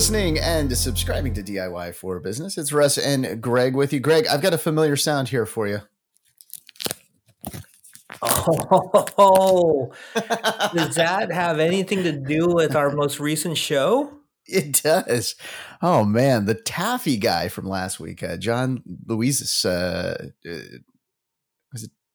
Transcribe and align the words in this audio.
Listening 0.00 0.38
and 0.38 0.74
subscribing 0.74 1.34
to 1.34 1.42
DIY 1.42 1.94
for 1.94 2.20
Business. 2.20 2.56
It's 2.56 2.72
Russ 2.72 2.96
and 2.96 3.38
Greg 3.42 3.76
with 3.76 3.92
you. 3.92 4.00
Greg, 4.00 4.26
I've 4.26 4.40
got 4.40 4.54
a 4.54 4.58
familiar 4.58 4.96
sound 4.96 5.28
here 5.28 5.44
for 5.44 5.68
you. 5.68 5.80
Oh, 8.22 9.92
does 10.14 10.94
that 10.94 11.30
have 11.30 11.58
anything 11.58 12.02
to 12.04 12.12
do 12.12 12.46
with 12.48 12.74
our 12.74 12.92
most 12.92 13.20
recent 13.20 13.58
show? 13.58 14.10
It 14.46 14.82
does. 14.82 15.34
Oh 15.82 16.06
man, 16.06 16.46
the 16.46 16.54
taffy 16.54 17.18
guy 17.18 17.48
from 17.48 17.66
last 17.66 18.00
week, 18.00 18.22
uh, 18.22 18.38
John 18.38 18.82
Louises. 19.06 19.66
Uh, 19.66 20.28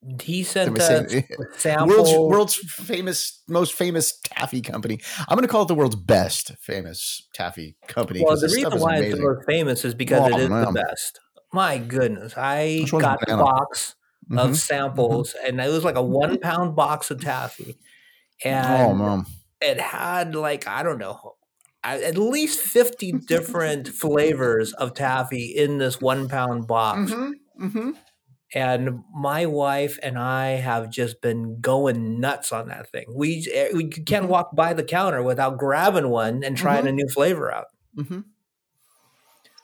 uh, 0.07 0.13
He 0.23 0.43
sent 0.43 0.69
Am 0.69 0.75
I 0.75 0.79
saying- 0.79 1.05
us 1.05 1.13
a 1.55 1.59
sample. 1.59 1.87
world's 1.87 2.11
world's 2.13 2.55
famous, 2.55 3.41
most 3.47 3.73
famous 3.73 4.19
taffy 4.23 4.61
company. 4.61 4.99
I'm 5.27 5.35
going 5.35 5.47
to 5.47 5.51
call 5.51 5.63
it 5.63 5.67
the 5.67 5.75
world's 5.75 5.95
best 5.95 6.51
famous 6.59 7.27
taffy 7.33 7.75
company. 7.87 8.23
Well, 8.25 8.35
the 8.39 8.47
reason 8.47 8.79
why 8.79 8.97
it's 8.97 9.15
the 9.15 9.21
most 9.21 9.45
famous 9.45 9.85
is 9.85 9.93
because 9.95 10.31
Oh, 10.31 10.37
it 10.37 10.41
is 10.43 10.49
man. 10.49 10.65
the 10.73 10.83
best. 10.83 11.19
My 11.53 11.77
goodness, 11.77 12.33
I 12.37 12.85
got 12.91 13.19
the 13.21 13.25
banana? 13.27 13.43
box 13.43 13.95
of 14.31 14.51
Mhm. 14.51 14.55
samples, 14.55 15.35
and 15.45 15.59
it 15.61 15.69
was 15.69 15.83
like 15.83 15.95
a 15.95 16.01
one 16.01 16.37
pound 16.39 16.75
box 16.75 17.11
of 17.11 17.21
taffy, 17.21 17.77
and 18.43 18.65
Oh 18.67 18.89
and 18.89 18.99
man, 18.99 19.25
it 19.61 19.79
had 19.79 20.35
like 20.35 20.67
I 20.67 20.83
don't 20.83 20.97
know, 20.97 21.35
at 21.83 22.17
least 22.17 22.59
fifty 22.59 23.11
different 23.13 23.87
flavors 23.87 24.73
of 24.73 24.95
taffy 24.95 25.45
in 25.55 25.77
this 25.77 26.01
one 26.01 26.27
pound 26.27 26.67
box. 26.67 27.11
mm-hmm. 27.11 27.91
And 28.55 29.03
my 29.13 29.45
wife 29.45 29.99
and 30.01 30.17
I 30.17 30.51
have 30.55 30.89
just 30.89 31.21
been 31.21 31.59
going 31.61 32.19
nuts 32.19 32.51
on 32.51 32.69
that 32.69 32.89
thing. 32.89 33.05
We 33.15 33.47
eh, 33.53 33.69
we 33.73 33.85
Mm-hmm. 33.85 34.03
can't 34.05 34.27
walk 34.29 34.55
by 34.55 34.73
the 34.73 34.83
counter 34.83 35.21
without 35.21 35.57
grabbing 35.59 36.09
one 36.09 36.43
and 36.43 36.57
trying 36.57 36.87
a 36.87 36.91
new 36.91 37.07
flavor 37.09 37.53
out. 37.53 37.65
Mm-hmm. 37.97 38.21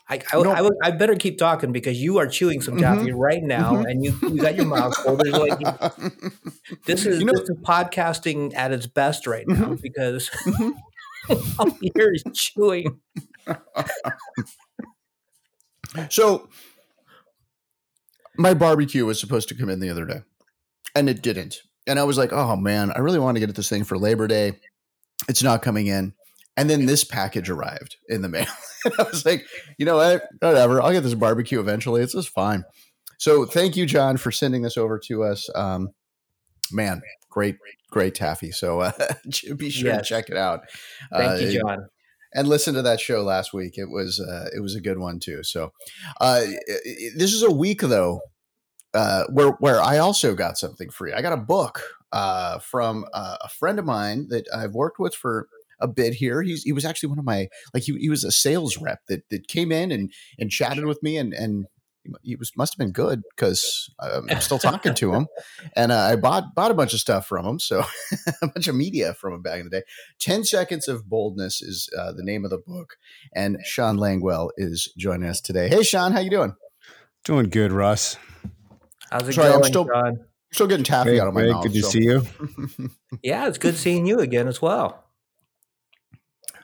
I 0.08 0.20
I, 0.32 0.42
know- 0.42 0.50
I, 0.82 0.88
I 0.88 0.90
better 0.90 1.14
keep 1.16 1.38
talking 1.38 1.72
because 1.72 2.00
you 2.02 2.18
are 2.18 2.26
chewing 2.26 2.60
some 2.60 2.76
taffy 2.76 3.12
right 3.12 3.42
now, 3.42 3.72
Mhm. 3.72 3.90
and 3.90 4.04
you 4.04 4.12
you 4.22 4.36
got 4.42 4.56
your 4.56 4.66
mouth 4.66 4.94
full. 4.96 5.16
Like 5.16 5.58
this 6.86 7.06
is 7.06 7.20
You 7.20 7.24
know- 7.26 7.32
this 7.32 7.48
is 7.48 7.56
podcasting 7.62 8.52
at 8.54 8.72
its 8.72 8.86
best 8.86 9.26
right 9.26 9.46
now 9.48 9.70
Mhm. 9.74 9.80
because 9.82 10.28
all 11.58 11.68
you 11.80 11.90
hear 11.96 12.12
is 12.12 12.24
chewing. 12.34 13.00
So 16.10 16.48
my 18.36 18.54
barbecue 18.54 19.04
was 19.04 19.20
supposed 19.20 19.48
to 19.48 19.54
come 19.54 19.68
in 19.68 19.80
the 19.80 19.90
other 19.90 20.04
day 20.04 20.20
and 20.94 21.08
it 21.08 21.22
didn't. 21.22 21.56
And 21.86 21.98
I 21.98 22.04
was 22.04 22.16
like, 22.16 22.32
oh 22.32 22.56
man, 22.56 22.92
I 22.94 23.00
really 23.00 23.18
want 23.18 23.36
to 23.36 23.40
get 23.40 23.48
at 23.48 23.56
this 23.56 23.68
thing 23.68 23.84
for 23.84 23.98
Labor 23.98 24.26
Day. 24.28 24.52
It's 25.28 25.42
not 25.42 25.62
coming 25.62 25.86
in. 25.88 26.14
And 26.56 26.68
then 26.68 26.86
this 26.86 27.02
package 27.04 27.48
arrived 27.50 27.96
in 28.08 28.22
the 28.22 28.28
mail. 28.30 28.46
and 28.84 28.94
I 28.98 29.02
was 29.04 29.24
like, 29.24 29.44
you 29.78 29.86
know 29.86 29.96
what? 29.96 30.24
Whatever. 30.40 30.80
I'll 30.82 30.92
get 30.92 31.02
this 31.02 31.14
barbecue 31.14 31.60
eventually. 31.60 32.02
It's 32.02 32.12
just 32.12 32.28
fine. 32.28 32.64
So 33.18 33.46
thank 33.46 33.76
you, 33.76 33.86
John, 33.86 34.16
for 34.16 34.30
sending 34.32 34.62
this 34.62 34.76
over 34.76 34.98
to 35.06 35.22
us. 35.24 35.48
Um, 35.54 35.90
man, 36.72 37.02
great, 37.30 37.56
great 37.90 38.14
taffy. 38.14 38.50
So 38.50 38.80
uh, 38.80 38.92
be 39.56 39.70
sure 39.70 39.92
to 39.92 40.02
check 40.02 40.28
it 40.28 40.36
out. 40.36 40.62
Thank 41.12 41.30
Uh, 41.30 41.44
you, 41.44 41.60
John. 41.60 41.86
And 42.34 42.48
listen 42.48 42.74
to 42.74 42.82
that 42.82 43.00
show 43.00 43.22
last 43.22 43.52
week. 43.52 43.74
It 43.76 43.90
was 43.90 44.20
uh, 44.20 44.48
it 44.54 44.60
was 44.60 44.74
a 44.74 44.80
good 44.80 44.98
one 44.98 45.18
too. 45.20 45.42
So 45.42 45.72
uh, 46.20 46.44
this 47.16 47.32
is 47.32 47.42
a 47.42 47.50
week 47.50 47.80
though 47.80 48.20
uh, 48.94 49.24
where 49.30 49.50
where 49.60 49.80
I 49.80 49.98
also 49.98 50.34
got 50.34 50.58
something 50.58 50.90
free. 50.90 51.12
I 51.12 51.22
got 51.22 51.32
a 51.32 51.38
book 51.38 51.82
uh, 52.12 52.58
from 52.58 53.06
uh, 53.12 53.36
a 53.40 53.48
friend 53.48 53.78
of 53.78 53.84
mine 53.84 54.28
that 54.28 54.46
I've 54.54 54.74
worked 54.74 54.98
with 54.98 55.14
for 55.14 55.48
a 55.80 55.88
bit 55.88 56.14
here. 56.14 56.42
He's 56.42 56.62
he 56.62 56.72
was 56.72 56.84
actually 56.84 57.08
one 57.08 57.18
of 57.18 57.24
my 57.24 57.48
like 57.74 57.84
he, 57.84 57.96
he 57.98 58.08
was 58.08 58.24
a 58.24 58.32
sales 58.32 58.76
rep 58.78 59.00
that 59.08 59.28
that 59.30 59.48
came 59.48 59.72
in 59.72 59.90
and 59.90 60.12
and 60.38 60.50
chatted 60.50 60.84
with 60.84 61.02
me 61.02 61.16
and 61.16 61.32
and 61.32 61.66
he 62.22 62.36
was 62.36 62.52
must 62.56 62.74
have 62.74 62.78
been 62.78 62.92
good 62.92 63.22
because 63.36 63.90
um, 64.00 64.26
I'm 64.30 64.40
still 64.40 64.58
talking 64.58 64.94
to 64.94 65.12
him, 65.14 65.26
and 65.76 65.92
uh, 65.92 65.98
I 65.98 66.16
bought 66.16 66.54
bought 66.54 66.70
a 66.70 66.74
bunch 66.74 66.92
of 66.94 67.00
stuff 67.00 67.26
from 67.26 67.46
him. 67.46 67.58
So 67.58 67.82
a 68.42 68.48
bunch 68.48 68.68
of 68.68 68.74
media 68.74 69.14
from 69.14 69.34
him 69.34 69.42
back 69.42 69.58
in 69.60 69.64
the 69.64 69.70
day. 69.70 69.82
10 70.20 70.44
Seconds 70.44 70.88
of 70.88 71.08
Boldness 71.08 71.62
is 71.62 71.88
uh, 71.98 72.12
the 72.12 72.22
name 72.24 72.44
of 72.44 72.50
the 72.50 72.58
book. 72.58 72.96
And 73.34 73.58
Shawn 73.64 73.96
Langwell 73.98 74.50
is 74.56 74.92
joining 74.96 75.28
us 75.28 75.40
today. 75.40 75.68
Hey, 75.68 75.82
Shawn, 75.82 76.12
how 76.12 76.20
you 76.20 76.30
doing? 76.30 76.54
Doing 77.24 77.48
good, 77.50 77.72
Russ. 77.72 78.16
How's 79.10 79.28
it 79.28 79.34
sorry, 79.34 79.48
I'm 79.48 79.60
going, 79.60 79.64
still- 79.64 79.84
John? 79.84 80.20
Still 80.52 80.66
getting 80.66 80.84
taffy 80.84 81.12
Hey, 81.12 81.20
out 81.20 81.28
of 81.28 81.34
my 81.34 81.42
Greg, 81.42 81.52
mouth. 81.52 81.62
good 81.62 81.72
to 81.72 81.80
so. 81.82 81.88
see 81.88 82.02
you. 82.04 82.26
Yeah, 83.22 83.46
it's 83.48 83.56
good 83.56 83.76
seeing 83.76 84.06
you 84.06 84.18
again 84.20 84.48
as 84.48 84.60
well. 84.60 85.04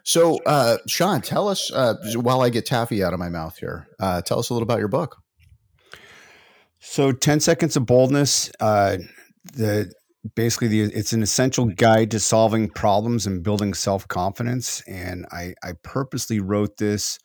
So, 0.03 0.39
uh, 0.45 0.79
Shawn, 0.87 1.21
tell 1.21 1.49
us, 1.49 1.71
uh, 1.73 1.95
while 2.17 2.41
I 2.41 2.49
get 2.51 2.65
taffy 2.67 3.03
out 3.03 3.13
of 3.13 3.19
my 3.19 3.29
mouth 3.29 3.59
here, 3.59 3.89
uh, 4.01 4.23
tell 4.23 4.39
us 4.39 4.49
a 4.51 4.55
little 4.55 4.63
about 4.65 4.79
your 4.79 4.89
book. 4.89 5.17
So, 6.81 7.13
10 7.13 7.41
Seconds 7.41 7.77
of 7.77 7.87
Boldness, 7.87 8.51
uh, 8.61 8.99
the 9.53 9.93
basically 10.35 10.69
the, 10.69 10.83
it's 10.83 11.13
an 11.13 11.23
essential 11.23 11.67
guide 11.67 12.11
to 12.11 12.21
solving 12.21 12.69
problems 12.69 13.27
and 13.27 13.43
building 13.43 13.75
self-confidence. 13.75 14.83
And 14.87 15.27
I, 15.31 15.55
I 15.63 15.73
purposely 15.83 16.41
wrote 16.41 16.77
this 16.77 17.19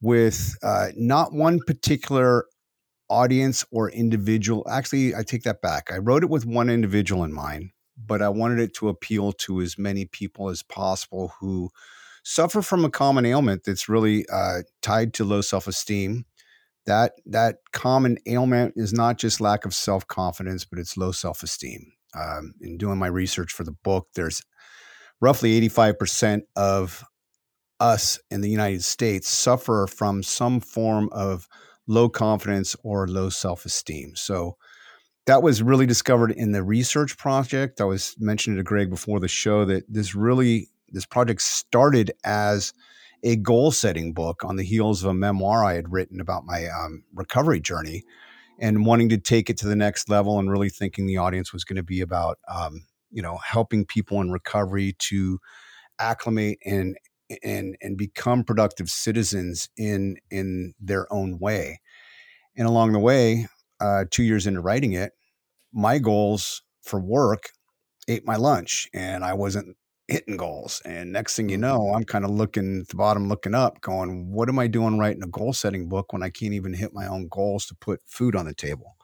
with 0.00 0.56
uh, 0.62 0.88
not 0.96 1.32
one 1.32 1.60
particular 1.66 2.46
audience 3.12 3.62
or 3.70 3.90
individual 3.90 4.66
actually 4.70 5.14
i 5.14 5.22
take 5.22 5.42
that 5.42 5.60
back. 5.60 5.92
I 5.92 5.98
wrote 5.98 6.22
it 6.22 6.30
with 6.30 6.46
one 6.46 6.70
individual 6.70 7.24
in 7.24 7.32
mind 7.32 7.70
but 8.06 8.22
i 8.22 8.28
wanted 8.30 8.58
it 8.58 8.74
to 8.76 8.88
appeal 8.88 9.32
to 9.32 9.60
as 9.60 9.76
many 9.76 10.06
people 10.06 10.48
as 10.48 10.62
possible 10.62 11.34
who 11.38 11.70
suffer 12.22 12.62
from 12.62 12.86
a 12.86 12.90
common 12.90 13.26
ailment 13.26 13.64
that's 13.64 13.88
really 13.88 14.24
uh, 14.32 14.62
tied 14.80 15.12
to 15.14 15.24
low 15.24 15.42
self-esteem 15.42 16.24
that 16.86 17.12
that 17.26 17.56
common 17.72 18.18
ailment 18.26 18.74
is 18.76 18.92
not 18.92 19.18
just 19.18 19.40
lack 19.40 19.64
of 19.64 19.74
self-confidence 19.74 20.64
but 20.64 20.78
it's 20.78 20.96
low 20.96 21.12
self-esteem. 21.12 21.92
Um, 22.14 22.52
in 22.60 22.76
doing 22.76 22.98
my 22.98 23.06
research 23.06 23.52
for 23.52 23.64
the 23.64 23.72
book 23.72 24.08
there's 24.14 24.42
roughly 25.20 25.60
85% 25.68 26.42
of 26.56 27.04
us 27.80 28.18
in 28.30 28.40
the 28.42 28.50
united 28.50 28.84
states 28.84 29.28
suffer 29.28 29.86
from 29.86 30.22
some 30.22 30.60
form 30.60 31.08
of 31.12 31.48
low 31.86 32.08
confidence 32.08 32.76
or 32.82 33.08
low 33.08 33.28
self-esteem. 33.28 34.14
So 34.16 34.56
that 35.26 35.42
was 35.42 35.62
really 35.62 35.86
discovered 35.86 36.32
in 36.32 36.52
the 36.52 36.62
research 36.62 37.16
project. 37.16 37.80
I 37.80 37.84
was 37.84 38.14
mentioning 38.18 38.56
to 38.56 38.62
greg 38.62 38.90
before 38.90 39.20
the 39.20 39.28
show 39.28 39.64
that 39.66 39.84
this 39.88 40.14
really 40.14 40.68
this 40.88 41.06
project 41.06 41.42
started 41.42 42.12
as 42.24 42.72
a 43.22 43.36
goal 43.36 43.70
setting 43.70 44.12
book 44.12 44.44
on 44.44 44.56
the 44.56 44.64
heels 44.64 45.02
of 45.02 45.10
a 45.10 45.14
memoir 45.14 45.64
I 45.64 45.74
had 45.74 45.92
written 45.92 46.20
about 46.20 46.44
my 46.44 46.66
um, 46.66 47.04
recovery 47.14 47.60
journey 47.60 48.02
and 48.58 48.84
wanting 48.84 49.08
to 49.10 49.18
take 49.18 49.48
it 49.48 49.56
to 49.58 49.68
the 49.68 49.76
next 49.76 50.08
level 50.08 50.38
and 50.38 50.50
really 50.50 50.68
thinking 50.68 51.06
the 51.06 51.16
audience 51.16 51.52
was 51.52 51.64
going 51.64 51.76
to 51.76 51.82
be 51.82 52.00
about, 52.00 52.38
um, 52.48 52.86
you 53.10 53.22
know, 53.22 53.38
helping 53.38 53.84
people 53.84 54.20
in 54.20 54.30
recovery 54.30 54.94
to 54.98 55.38
acclimate 55.98 56.58
and 56.64 56.96
and 57.42 57.76
and 57.80 57.96
become 57.96 58.44
productive 58.44 58.88
citizens 58.88 59.68
in 59.76 60.16
in 60.30 60.74
their 60.80 61.10
own 61.12 61.38
way. 61.38 61.80
And 62.56 62.66
along 62.66 62.92
the 62.92 62.98
way, 62.98 63.46
uh, 63.80 64.04
two 64.10 64.22
years 64.22 64.46
into 64.46 64.60
writing 64.60 64.92
it, 64.92 65.12
my 65.72 65.98
goals 65.98 66.62
for 66.82 67.00
work 67.00 67.50
ate 68.08 68.26
my 68.26 68.36
lunch, 68.36 68.88
and 68.92 69.24
I 69.24 69.34
wasn't 69.34 69.76
hitting 70.08 70.36
goals. 70.36 70.82
And 70.84 71.12
next 71.12 71.36
thing 71.36 71.48
you 71.48 71.58
know, 71.58 71.92
I'm 71.94 72.04
kind 72.04 72.24
of 72.24 72.30
looking 72.30 72.80
at 72.80 72.88
the 72.88 72.96
bottom, 72.96 73.28
looking 73.28 73.54
up, 73.54 73.80
going, 73.80 74.32
what 74.32 74.48
am 74.48 74.58
I 74.58 74.66
doing 74.66 74.98
writing 74.98 75.22
a 75.22 75.28
goal 75.28 75.52
setting 75.52 75.88
book 75.88 76.12
when 76.12 76.22
I 76.22 76.30
can't 76.30 76.54
even 76.54 76.74
hit 76.74 76.92
my 76.92 77.06
own 77.06 77.28
goals 77.28 77.66
to 77.66 77.74
put 77.74 78.00
food 78.06 78.36
on 78.36 78.46
the 78.46 78.54
table? 78.54 78.96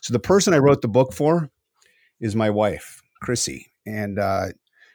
So 0.00 0.12
the 0.12 0.18
person 0.18 0.54
I 0.54 0.58
wrote 0.58 0.82
the 0.82 0.88
book 0.88 1.12
for 1.12 1.50
is 2.20 2.34
my 2.34 2.50
wife, 2.50 3.02
Chrissy. 3.20 3.72
And, 3.86 4.18
uh, 4.18 4.48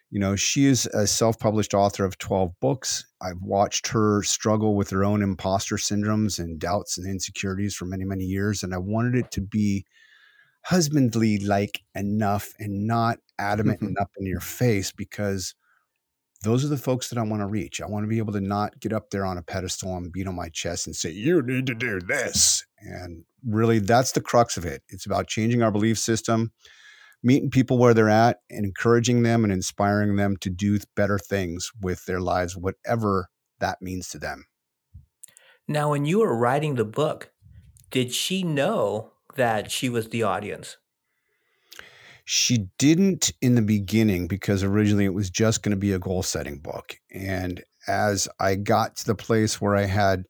you 0.09 0.19
know, 0.19 0.35
she 0.35 0.65
is 0.65 0.85
a 0.87 1.07
self 1.07 1.39
published 1.39 1.73
author 1.73 2.05
of 2.05 2.17
12 2.19 2.51
books. 2.59 3.05
I've 3.21 3.41
watched 3.41 3.87
her 3.87 4.21
struggle 4.21 4.75
with 4.75 4.89
her 4.91 5.03
own 5.03 5.23
imposter 5.23 5.77
syndromes 5.77 6.37
and 6.37 6.59
doubts 6.59 6.97
and 6.97 7.07
insecurities 7.07 7.73
for 7.73 7.85
many, 7.85 8.05
many 8.05 8.23
years. 8.23 8.61
And 8.61 8.73
I 8.73 8.77
wanted 8.77 9.15
it 9.15 9.31
to 9.31 9.41
be 9.41 9.85
husbandly 10.63 11.39
like 11.39 11.83
enough 11.93 12.53
and 12.59 12.87
not 12.87 13.19
adamant 13.37 13.79
mm-hmm. 13.79 13.87
and 13.87 13.97
up 13.99 14.11
in 14.17 14.25
your 14.25 14.39
face 14.39 14.91
because 14.91 15.55
those 16.43 16.65
are 16.65 16.69
the 16.69 16.77
folks 16.77 17.09
that 17.09 17.17
I 17.17 17.23
want 17.23 17.41
to 17.41 17.47
reach. 17.47 17.81
I 17.81 17.85
want 17.85 18.03
to 18.03 18.09
be 18.09 18.17
able 18.17 18.33
to 18.33 18.41
not 18.41 18.79
get 18.79 18.91
up 18.91 19.09
there 19.11 19.25
on 19.25 19.37
a 19.37 19.41
pedestal 19.41 19.95
and 19.95 20.11
beat 20.11 20.27
on 20.27 20.35
my 20.35 20.49
chest 20.49 20.87
and 20.87 20.95
say, 20.95 21.09
you 21.09 21.41
need 21.41 21.67
to 21.67 21.73
do 21.73 21.99
this. 22.01 22.65
And 22.79 23.23
really, 23.45 23.79
that's 23.79 24.11
the 24.11 24.21
crux 24.21 24.57
of 24.57 24.65
it. 24.65 24.83
It's 24.89 25.05
about 25.05 25.27
changing 25.27 25.61
our 25.61 25.71
belief 25.71 25.97
system, 25.97 26.51
meeting 27.23 27.49
people 27.49 27.77
where 27.77 27.93
they're 27.93 28.09
at, 28.09 28.39
and 28.49 28.65
encouraging 28.65 29.23
them 29.23 29.45
and 29.45 29.53
inspiring 29.53 30.17
them 30.17 30.35
to 30.37 30.49
do 30.49 30.79
better 30.97 31.17
things 31.17 31.71
with 31.81 32.05
their 32.05 32.19
lives, 32.19 32.57
whatever 32.57 33.29
that 33.59 33.81
means 33.81 34.09
to 34.09 34.19
them. 34.19 34.45
Now, 35.65 35.91
when 35.91 36.03
you 36.05 36.19
were 36.19 36.35
writing 36.35 36.75
the 36.75 36.83
book, 36.83 37.31
did 37.89 38.13
she 38.13 38.43
know 38.43 39.12
that 39.35 39.71
she 39.71 39.89
was 39.89 40.09
the 40.09 40.23
audience? 40.23 40.77
She 42.25 42.69
didn't 42.77 43.31
in 43.41 43.55
the 43.55 43.61
beginning 43.61 44.27
because 44.27 44.63
originally 44.63 45.05
it 45.05 45.13
was 45.13 45.29
just 45.29 45.61
going 45.61 45.71
to 45.71 45.77
be 45.77 45.91
a 45.91 45.99
goal 45.99 46.23
setting 46.23 46.59
book. 46.59 46.95
And 47.13 47.61
as 47.87 48.29
I 48.39 48.55
got 48.55 48.95
to 48.97 49.05
the 49.05 49.15
place 49.15 49.59
where 49.59 49.75
I 49.75 49.85
had 49.85 50.25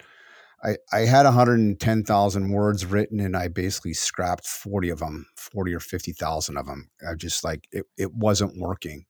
I, 0.64 0.78
I 0.94 1.00
had 1.00 1.26
110,000 1.26 2.50
words 2.50 2.86
written 2.86 3.20
and 3.20 3.36
I 3.36 3.50
basically 3.50 3.94
scrapped 3.94 4.48
40 4.48 4.90
of 4.90 5.00
them, 5.00 5.26
40 5.36 5.74
or 5.74 5.80
50,000 5.82 6.58
of 6.58 6.66
them. 6.66 6.90
I 7.08 7.16
just 7.16 7.44
like 7.44 7.68
it, 7.72 7.86
it 7.98 8.14
wasn't 8.14 8.58
working. 8.58 9.06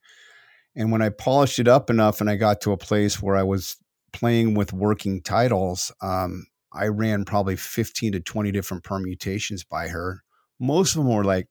And 0.76 0.92
when 0.92 1.04
I 1.04 1.10
polished 1.10 1.60
it 1.60 1.68
up 1.68 1.92
enough 1.92 2.22
and 2.22 2.30
I 2.30 2.38
got 2.38 2.62
to 2.62 2.72
a 2.72 2.78
place 2.78 3.22
where 3.22 3.36
I 3.36 3.44
was 3.44 3.78
playing 4.12 4.56
with 4.56 4.74
working 4.74 5.22
titles, 5.22 5.92
um, 6.02 6.48
I 6.74 6.88
ran 6.88 7.26
probably 7.26 7.56
15 7.56 8.14
to 8.14 8.20
20 8.20 8.52
different 8.52 8.84
permutations 8.84 9.64
by 9.64 9.90
her. 9.90 10.24
Most 10.60 10.96
of 10.96 11.04
them 11.04 11.14
were 11.14 11.24
like 11.24 11.48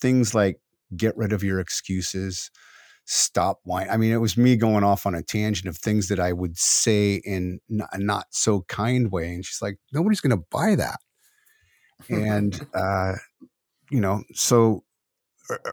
things 0.00 0.34
like 0.34 0.60
get 0.96 1.16
rid 1.16 1.32
of 1.32 1.42
your 1.42 1.60
excuses, 1.60 2.50
stop 3.04 3.60
whining. 3.64 3.90
I 3.90 3.96
mean, 3.96 4.12
it 4.12 4.18
was 4.18 4.36
me 4.36 4.56
going 4.56 4.84
off 4.84 5.06
on 5.06 5.14
a 5.14 5.22
tangent 5.22 5.68
of 5.68 5.76
things 5.76 6.08
that 6.08 6.20
I 6.20 6.32
would 6.32 6.58
say 6.58 7.20
in 7.24 7.60
a 7.92 7.98
not 7.98 8.26
so 8.30 8.62
kind 8.68 9.10
way. 9.10 9.34
And 9.34 9.44
she's 9.44 9.62
like, 9.62 9.78
nobody's 9.92 10.20
going 10.20 10.38
to 10.38 10.44
buy 10.50 10.74
that. 10.74 11.00
and, 12.08 12.66
uh, 12.74 13.14
you 13.90 14.00
know, 14.00 14.22
so 14.34 14.84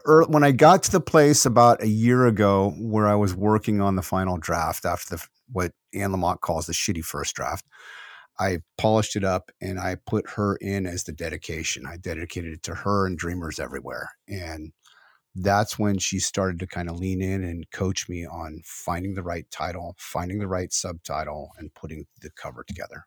er, 0.06 0.24
when 0.28 0.44
I 0.44 0.52
got 0.52 0.82
to 0.84 0.92
the 0.92 1.00
place 1.00 1.44
about 1.44 1.82
a 1.82 1.88
year 1.88 2.26
ago 2.26 2.74
where 2.78 3.06
I 3.06 3.14
was 3.14 3.34
working 3.34 3.80
on 3.80 3.96
the 3.96 4.02
final 4.02 4.38
draft 4.38 4.84
after 4.84 5.16
the, 5.16 5.26
what 5.52 5.72
Anne 5.94 6.12
Lamott 6.12 6.40
calls 6.40 6.66
the 6.66 6.72
shitty 6.72 7.04
first 7.04 7.36
draft, 7.36 7.66
I 8.38 8.58
polished 8.76 9.16
it 9.16 9.24
up 9.24 9.50
and 9.60 9.78
I 9.78 9.96
put 10.06 10.30
her 10.30 10.56
in 10.56 10.86
as 10.86 11.04
the 11.04 11.12
dedication. 11.12 11.86
I 11.86 11.96
dedicated 11.96 12.52
it 12.54 12.62
to 12.64 12.74
her 12.74 13.06
and 13.06 13.16
dreamers 13.16 13.58
everywhere. 13.58 14.10
And 14.28 14.72
that's 15.34 15.78
when 15.78 15.98
she 15.98 16.18
started 16.18 16.58
to 16.60 16.66
kind 16.66 16.88
of 16.88 16.98
lean 16.98 17.20
in 17.20 17.44
and 17.44 17.70
coach 17.70 18.08
me 18.08 18.26
on 18.26 18.62
finding 18.64 19.14
the 19.14 19.22
right 19.22 19.50
title, 19.50 19.94
finding 19.98 20.38
the 20.38 20.48
right 20.48 20.72
subtitle, 20.72 21.50
and 21.58 21.74
putting 21.74 22.06
the 22.22 22.30
cover 22.30 22.64
together. 22.66 23.04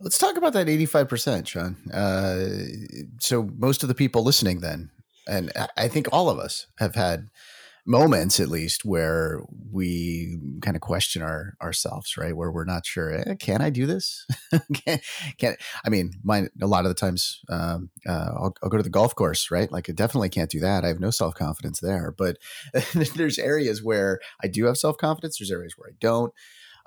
Let's 0.00 0.18
talk 0.18 0.36
about 0.36 0.52
that 0.54 0.66
85%, 0.66 1.46
Shawn. 1.46 1.76
Uh, 1.92 2.48
so, 3.20 3.48
most 3.56 3.84
of 3.84 3.88
the 3.88 3.94
people 3.94 4.24
listening, 4.24 4.60
then, 4.60 4.90
and 5.28 5.52
I 5.76 5.86
think 5.86 6.08
all 6.10 6.28
of 6.28 6.38
us 6.38 6.66
have 6.78 6.96
had 6.96 7.28
moments 7.86 8.40
at 8.40 8.48
least 8.48 8.84
where 8.84 9.42
we 9.70 10.38
kind 10.62 10.76
of 10.76 10.80
question 10.80 11.22
our 11.22 11.54
ourselves 11.62 12.16
right? 12.16 12.36
Where 12.36 12.50
we're 12.50 12.64
not 12.64 12.86
sure 12.86 13.12
eh, 13.12 13.34
can 13.34 13.60
i 13.60 13.70
do 13.70 13.86
this? 13.86 14.26
Can, 14.84 15.00
can 15.38 15.56
i 15.84 15.88
mean 15.88 16.12
a 16.62 16.66
lot 16.66 16.84
of 16.84 16.88
the 16.88 16.94
times 16.94 17.40
um, 17.50 17.90
uh, 18.06 18.30
I'll, 18.36 18.54
I'll, 18.62 18.70
go 18.70 18.76
to 18.76 18.82
the 18.82 18.90
golf 18.90 19.14
course 19.14 19.50
right? 19.50 19.70
Like 19.70 19.88
i 19.88 19.92
definitely 19.92 20.30
can't 20.30 20.50
do 20.50 20.60
that. 20.60 20.84
I 20.84 20.88
have 20.88 21.00
no 21.00 21.10
self-confidence 21.10 21.80
there. 21.80 22.14
But 22.16 22.38
there's 23.16 23.38
areas 23.38 23.82
where 23.82 24.20
i 24.42 24.48
do 24.48 24.64
have 24.66 24.78
self-confidence. 24.78 25.38
There's 25.38 25.50
areas 25.50 25.74
where 25.76 25.90
i 25.90 25.96
don't. 26.00 26.32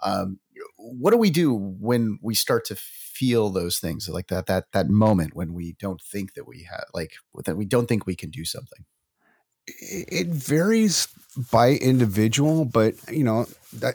Um, 0.03 0.39
what 0.77 1.11
do 1.11 1.17
we 1.17 1.29
do 1.29 1.53
when 1.53 2.19
we 2.21 2.35
start 2.35 2.65
to 2.65 2.75
feel 2.75 3.49
those 3.49 3.79
things 3.79 4.07
like 4.07 4.27
that 4.27 4.45
that 4.45 4.71
that 4.73 4.89
moment 4.89 5.35
when 5.35 5.53
we 5.53 5.75
don't 5.79 6.01
think 6.01 6.35
that 6.35 6.47
we 6.47 6.67
have 6.69 6.85
like 6.93 7.13
that 7.45 7.57
we 7.57 7.65
don't 7.65 7.87
think 7.87 8.05
we 8.05 8.15
can 8.15 8.29
do 8.29 8.45
something 8.45 8.85
it 9.67 10.27
varies 10.27 11.07
by 11.51 11.71
individual, 11.71 12.65
but 12.65 12.95
you 13.11 13.23
know, 13.23 13.45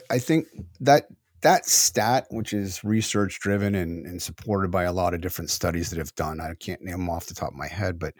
I 0.09 0.19
think 0.19 0.47
that 0.81 1.07
that 1.41 1.65
stat, 1.65 2.25
which 2.29 2.53
is 2.53 2.83
research 2.83 3.39
driven 3.39 3.75
and, 3.75 4.05
and 4.05 4.21
supported 4.21 4.71
by 4.71 4.83
a 4.83 4.93
lot 4.93 5.13
of 5.13 5.21
different 5.21 5.49
studies 5.49 5.89
that 5.89 5.99
have 5.99 6.15
done, 6.15 6.39
I 6.39 6.53
can't 6.55 6.81
name 6.81 6.99
them 6.99 7.09
off 7.09 7.25
the 7.25 7.33
top 7.33 7.49
of 7.49 7.55
my 7.55 7.67
head, 7.67 7.99
but 7.99 8.13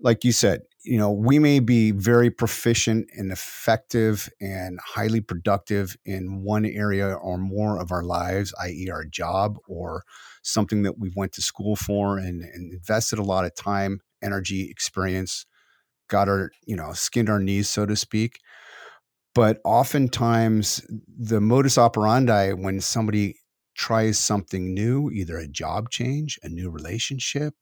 like 0.00 0.24
you 0.24 0.32
said, 0.32 0.62
you 0.84 0.96
know, 0.96 1.10
we 1.10 1.38
may 1.38 1.58
be 1.58 1.90
very 1.90 2.30
proficient 2.30 3.08
and 3.16 3.32
effective 3.32 4.28
and 4.40 4.78
highly 4.80 5.20
productive 5.20 5.96
in 6.06 6.42
one 6.42 6.64
area 6.64 7.12
or 7.12 7.36
more 7.36 7.80
of 7.80 7.90
our 7.90 8.04
lives, 8.04 8.54
i.e., 8.62 8.88
our 8.90 9.04
job 9.04 9.58
or 9.66 10.04
something 10.42 10.84
that 10.84 10.98
we 10.98 11.12
went 11.16 11.32
to 11.32 11.42
school 11.42 11.76
for 11.76 12.16
and, 12.16 12.42
and 12.42 12.72
invested 12.72 13.18
a 13.18 13.24
lot 13.24 13.44
of 13.44 13.54
time, 13.54 14.00
energy, 14.22 14.70
experience 14.70 15.44
got 16.08 16.28
our, 16.28 16.50
you 16.66 16.76
know, 16.76 16.92
skinned 16.92 17.28
our 17.28 17.40
knees, 17.40 17.68
so 17.68 17.86
to 17.86 17.96
speak. 17.96 18.38
But 19.34 19.60
oftentimes, 19.64 20.84
the 21.06 21.40
modus 21.40 21.78
operandi 21.78 22.52
when 22.52 22.80
somebody 22.80 23.36
tries 23.76 24.18
something 24.18 24.74
new, 24.74 25.10
either 25.10 25.38
a 25.38 25.46
job 25.46 25.90
change, 25.90 26.38
a 26.42 26.48
new 26.48 26.70
relationship, 26.70 27.54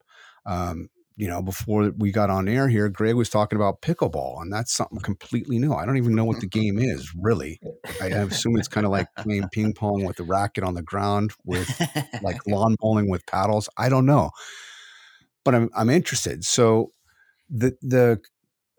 um, 0.46 0.88
you 1.16 1.28
know, 1.28 1.40
before 1.40 1.92
we 1.96 2.12
got 2.12 2.28
on 2.28 2.46
air 2.46 2.68
here, 2.68 2.90
Greg 2.90 3.14
was 3.14 3.30
talking 3.30 3.56
about 3.56 3.80
pickleball, 3.80 4.42
and 4.42 4.52
that's 4.52 4.72
something 4.72 5.00
completely 5.00 5.58
new. 5.58 5.72
I 5.72 5.86
don't 5.86 5.96
even 5.96 6.14
know 6.14 6.26
what 6.26 6.40
the 6.40 6.46
game 6.46 6.78
is, 6.78 7.10
really. 7.18 7.58
I 8.02 8.08
assume 8.08 8.56
it's 8.58 8.68
kind 8.68 8.84
of 8.84 8.92
like 8.92 9.08
playing 9.16 9.48
ping 9.50 9.72
pong 9.72 10.04
with 10.04 10.20
a 10.20 10.24
racket 10.24 10.62
on 10.62 10.74
the 10.74 10.82
ground 10.82 11.32
with 11.44 11.68
like 12.22 12.36
lawn 12.46 12.76
bowling 12.78 13.08
with 13.08 13.24
paddles. 13.26 13.68
I 13.78 13.88
don't 13.88 14.04
know, 14.04 14.30
but 15.42 15.54
I'm 15.54 15.70
I'm 15.74 15.88
interested. 15.88 16.44
So 16.44 16.92
the 17.48 17.74
the 17.80 18.20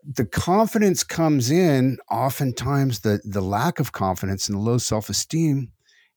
the 0.04 0.26
confidence 0.26 1.02
comes 1.02 1.50
in 1.50 1.98
oftentimes 2.10 3.00
the 3.00 3.20
the 3.24 3.40
lack 3.40 3.80
of 3.80 3.92
confidence 3.92 4.48
and 4.48 4.58
low 4.58 4.78
self-esteem 4.78 5.70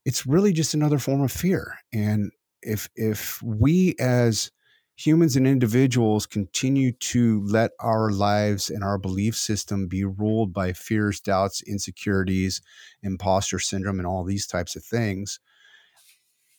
it's 0.05 0.25
really 0.25 0.53
just 0.53 0.73
another 0.73 0.97
form 0.97 1.21
of 1.21 1.31
fear. 1.31 1.75
And 1.93 2.31
if 2.61 2.89
if 2.95 3.41
we 3.41 3.95
as 3.99 4.51
humans 4.95 5.35
and 5.35 5.47
individuals 5.47 6.25
continue 6.25 6.91
to 6.91 7.43
let 7.45 7.71
our 7.79 8.11
lives 8.11 8.69
and 8.69 8.83
our 8.83 8.97
belief 8.97 9.35
system 9.35 9.87
be 9.87 10.03
ruled 10.03 10.53
by 10.53 10.73
fears 10.73 11.19
doubts 11.19 11.63
insecurities 11.63 12.61
imposter 13.01 13.57
syndrome 13.57 13.97
and 13.97 14.05
all 14.05 14.23
these 14.23 14.45
types 14.45 14.75
of 14.75 14.83
things 14.83 15.39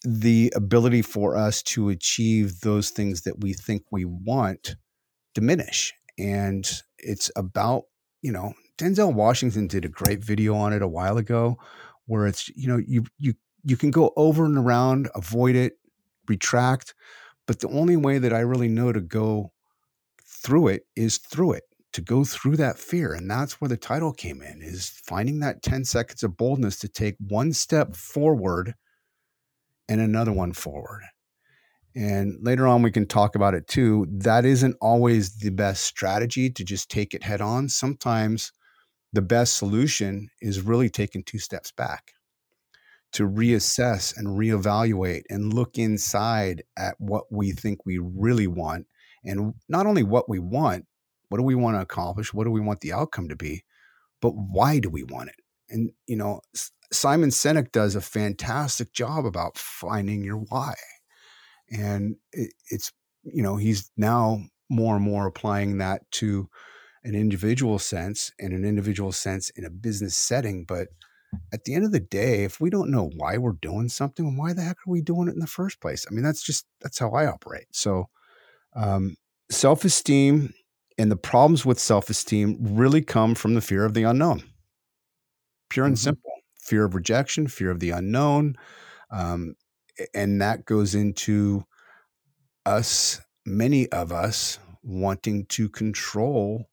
the 0.02 0.52
ability 0.56 1.02
for 1.02 1.36
us 1.36 1.62
to 1.62 1.88
achieve 1.88 2.60
those 2.60 2.90
things 2.90 3.22
that 3.22 3.38
we 3.38 3.52
think 3.52 3.84
we 3.92 4.04
want 4.04 4.74
diminish. 5.34 5.94
And 6.18 6.68
it's 7.02 7.30
about 7.36 7.84
you 8.22 8.32
know 8.32 8.54
Denzel 8.78 9.14
Washington 9.14 9.66
did 9.66 9.84
a 9.84 9.88
great 9.88 10.24
video 10.24 10.54
on 10.54 10.72
it 10.72 10.82
a 10.82 10.88
while 10.88 11.18
ago, 11.18 11.58
where 12.06 12.26
it's 12.26 12.48
you 12.50 12.68
know 12.68 12.80
you 12.86 13.04
you 13.18 13.34
you 13.64 13.76
can 13.76 13.90
go 13.90 14.12
over 14.16 14.44
and 14.44 14.58
around, 14.58 15.08
avoid 15.14 15.54
it, 15.54 15.74
retract, 16.28 16.94
but 17.46 17.60
the 17.60 17.68
only 17.68 17.96
way 17.96 18.18
that 18.18 18.32
I 18.32 18.40
really 18.40 18.68
know 18.68 18.92
to 18.92 19.00
go 19.00 19.52
through 20.24 20.68
it 20.68 20.86
is 20.96 21.18
through 21.18 21.52
it 21.52 21.64
to 21.92 22.00
go 22.00 22.24
through 22.24 22.56
that 22.56 22.78
fear 22.78 23.12
and 23.12 23.30
that's 23.30 23.60
where 23.60 23.68
the 23.68 23.76
title 23.76 24.12
came 24.12 24.40
in 24.40 24.62
is 24.62 24.88
finding 24.88 25.40
that 25.40 25.62
10 25.62 25.84
seconds 25.84 26.22
of 26.22 26.36
boldness 26.36 26.78
to 26.78 26.88
take 26.88 27.16
one 27.28 27.52
step 27.52 27.94
forward 27.94 28.74
and 29.88 30.00
another 30.00 30.32
one 30.32 30.52
forward 30.52 31.02
and 31.94 32.38
later 32.40 32.66
on, 32.66 32.82
we 32.82 32.90
can 32.90 33.06
talk 33.06 33.34
about 33.34 33.54
it 33.54 33.66
too. 33.66 34.06
That 34.10 34.44
isn't 34.44 34.76
always 34.80 35.36
the 35.36 35.50
best 35.50 35.84
strategy 35.84 36.50
to 36.50 36.64
just 36.64 36.90
take 36.90 37.12
it 37.12 37.22
head 37.22 37.40
on. 37.40 37.68
Sometimes 37.68 38.52
the 39.12 39.22
best 39.22 39.56
solution 39.56 40.30
is 40.40 40.62
really 40.62 40.88
taking 40.88 41.22
two 41.22 41.38
steps 41.38 41.70
back 41.70 42.12
to 43.12 43.28
reassess 43.28 44.16
and 44.16 44.38
reevaluate 44.38 45.22
and 45.28 45.52
look 45.52 45.76
inside 45.76 46.62
at 46.78 46.94
what 46.98 47.24
we 47.30 47.52
think 47.52 47.84
we 47.84 47.98
really 47.98 48.46
want. 48.46 48.86
And 49.22 49.52
not 49.68 49.86
only 49.86 50.02
what 50.02 50.30
we 50.30 50.38
want, 50.38 50.86
what 51.28 51.38
do 51.38 51.44
we 51.44 51.54
want 51.54 51.76
to 51.76 51.82
accomplish? 51.82 52.32
What 52.32 52.44
do 52.44 52.50
we 52.50 52.60
want 52.60 52.80
the 52.80 52.94
outcome 52.94 53.28
to 53.28 53.36
be? 53.36 53.64
But 54.22 54.30
why 54.30 54.78
do 54.78 54.88
we 54.88 55.02
want 55.02 55.28
it? 55.28 55.36
And, 55.68 55.90
you 56.06 56.16
know, 56.16 56.40
Simon 56.90 57.30
Sinek 57.30 57.70
does 57.70 57.94
a 57.94 58.00
fantastic 58.00 58.92
job 58.94 59.26
about 59.26 59.58
finding 59.58 60.24
your 60.24 60.36
why 60.36 60.74
and 61.72 62.16
it, 62.32 62.52
it's 62.70 62.92
you 63.24 63.42
know 63.42 63.56
he's 63.56 63.90
now 63.96 64.40
more 64.70 64.96
and 64.96 65.04
more 65.04 65.26
applying 65.26 65.78
that 65.78 66.02
to 66.12 66.48
an 67.04 67.14
individual 67.14 67.78
sense 67.78 68.30
and 68.38 68.52
an 68.52 68.64
individual 68.64 69.12
sense 69.12 69.50
in 69.50 69.64
a 69.64 69.70
business 69.70 70.16
setting 70.16 70.64
but 70.66 70.88
at 71.52 71.64
the 71.64 71.74
end 71.74 71.84
of 71.84 71.92
the 71.92 72.00
day 72.00 72.44
if 72.44 72.60
we 72.60 72.70
don't 72.70 72.90
know 72.90 73.10
why 73.16 73.36
we're 73.36 73.52
doing 73.52 73.88
something 73.88 74.36
why 74.36 74.52
the 74.52 74.62
heck 74.62 74.76
are 74.76 74.90
we 74.90 75.00
doing 75.00 75.28
it 75.28 75.34
in 75.34 75.40
the 75.40 75.46
first 75.46 75.80
place? 75.80 76.06
I 76.08 76.14
mean 76.14 76.22
that's 76.22 76.42
just 76.42 76.66
that's 76.80 76.98
how 76.98 77.10
i 77.10 77.26
operate. 77.26 77.66
So 77.72 78.08
um, 78.74 79.16
self-esteem 79.50 80.52
and 80.98 81.10
the 81.10 81.16
problems 81.16 81.64
with 81.64 81.78
self-esteem 81.78 82.58
really 82.60 83.02
come 83.02 83.34
from 83.34 83.54
the 83.54 83.60
fear 83.60 83.84
of 83.84 83.94
the 83.94 84.04
unknown. 84.04 84.42
Pure 85.70 85.86
and 85.86 85.96
mm-hmm. 85.96 86.04
simple. 86.04 86.30
Fear 86.60 86.84
of 86.84 86.94
rejection 86.94 87.48
fear 87.48 87.70
of 87.70 87.80
the 87.80 87.90
unknown 87.90 88.56
um, 89.10 89.54
and 90.14 90.40
that 90.40 90.64
goes 90.64 90.94
into 90.94 91.64
us, 92.64 93.20
many 93.44 93.88
of 93.90 94.12
us, 94.12 94.58
wanting 94.82 95.46
to 95.46 95.68
control 95.68 96.68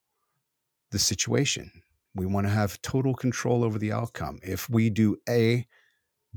the 0.92 1.00
situation. 1.00 1.72
We 2.16 2.26
want 2.26 2.48
to 2.48 2.52
have 2.52 2.82
total 2.82 3.14
control 3.14 3.64
over 3.64 3.78
the 3.78 3.92
outcome. 3.92 4.40
If 4.44 4.70
we 4.70 4.90
do 4.90 5.18
A, 5.28 5.68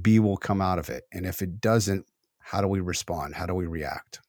B 0.01 0.19
will 0.19 0.37
come 0.37 0.61
out 0.61 0.79
of 0.79 0.89
it. 0.91 1.05
And 1.13 1.27
if 1.27 1.43
it 1.43 1.61
doesn't, 1.61 2.07
how 2.39 2.61
do 2.61 2.69
we 2.69 2.81
respond? 2.81 3.35
How 3.35 3.47
do 3.47 3.55
we 3.55 3.67
react? 3.67 4.21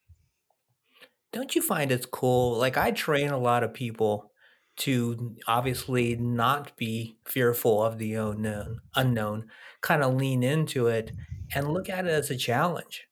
Don't 1.32 1.56
you 1.56 1.62
find 1.62 1.92
it's 1.92 2.06
cool? 2.06 2.58
Like, 2.58 2.78
I 2.78 2.92
train 2.92 3.30
a 3.30 3.40
lot 3.40 3.64
of 3.64 3.74
people 3.74 4.32
to 4.76 5.36
obviously 5.48 6.16
not 6.16 6.76
be 6.78 7.18
fearful 7.26 7.84
of 7.84 7.98
the 7.98 8.14
unknown, 8.16 8.80
unknown, 8.96 9.48
kind 9.82 10.04
of 10.04 10.16
lean 10.16 10.44
into 10.44 10.88
it 10.88 11.12
and 11.54 11.74
look 11.74 11.90
at 11.90 12.06
it 12.06 12.12
as 12.12 12.32
a 12.32 12.38
challenge, 12.38 13.08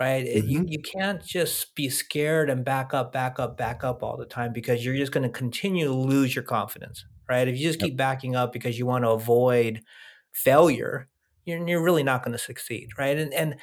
right? 0.00 0.24
It, 0.26 0.44
you, 0.44 0.60
mm-hmm. 0.60 0.68
you 0.68 0.78
can't 0.80 1.24
just 1.24 1.74
be 1.76 1.88
scared 1.88 2.50
and 2.50 2.64
back 2.64 2.92
up, 2.92 3.12
back 3.12 3.38
up, 3.38 3.56
back 3.56 3.84
up 3.84 4.02
all 4.02 4.16
the 4.16 4.26
time 4.26 4.52
because 4.52 4.84
you're 4.84 4.96
just 4.96 5.12
going 5.12 5.22
to 5.22 5.28
continue 5.28 5.86
to 5.86 5.92
lose 5.94 6.34
your 6.34 6.44
confidence, 6.44 7.04
right? 7.28 7.46
If 7.46 7.56
you 7.56 7.66
just 7.66 7.80
Yep. 7.80 7.90
keep 7.90 7.96
backing 7.96 8.34
up 8.34 8.52
because 8.52 8.78
you 8.78 8.86
want 8.86 9.04
to 9.04 9.10
avoid 9.10 9.82
failure, 10.32 11.08
you're, 11.44 11.66
you're 11.68 11.82
really 11.82 12.02
not 12.02 12.24
going 12.24 12.32
to 12.32 12.38
succeed, 12.38 12.88
right? 12.98 13.16
And, 13.18 13.32
and, 13.32 13.56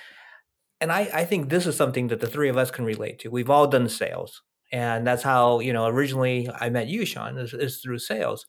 and 0.80 0.92
I, 0.92 1.10
I 1.14 1.26
think 1.26 1.50
this 1.50 1.68
is 1.68 1.76
something 1.76 2.08
that 2.08 2.22
the 2.22 2.28
three 2.28 2.50
of 2.50 2.58
us 2.58 2.72
can 2.72 2.86
relate 2.86 3.20
to. 3.20 3.30
We've 3.30 3.50
all 3.50 3.68
done 3.68 3.90
sales. 3.90 4.42
And 4.72 5.06
that's 5.06 5.24
how, 5.24 5.60
you 5.60 5.74
know, 5.74 5.88
originally 5.88 6.50
I 6.60 6.70
met 6.70 6.88
you, 6.88 7.06
Shawn, 7.06 7.38
is, 7.38 7.54
is 7.54 7.80
through 7.80 8.00
sales. 8.00 8.46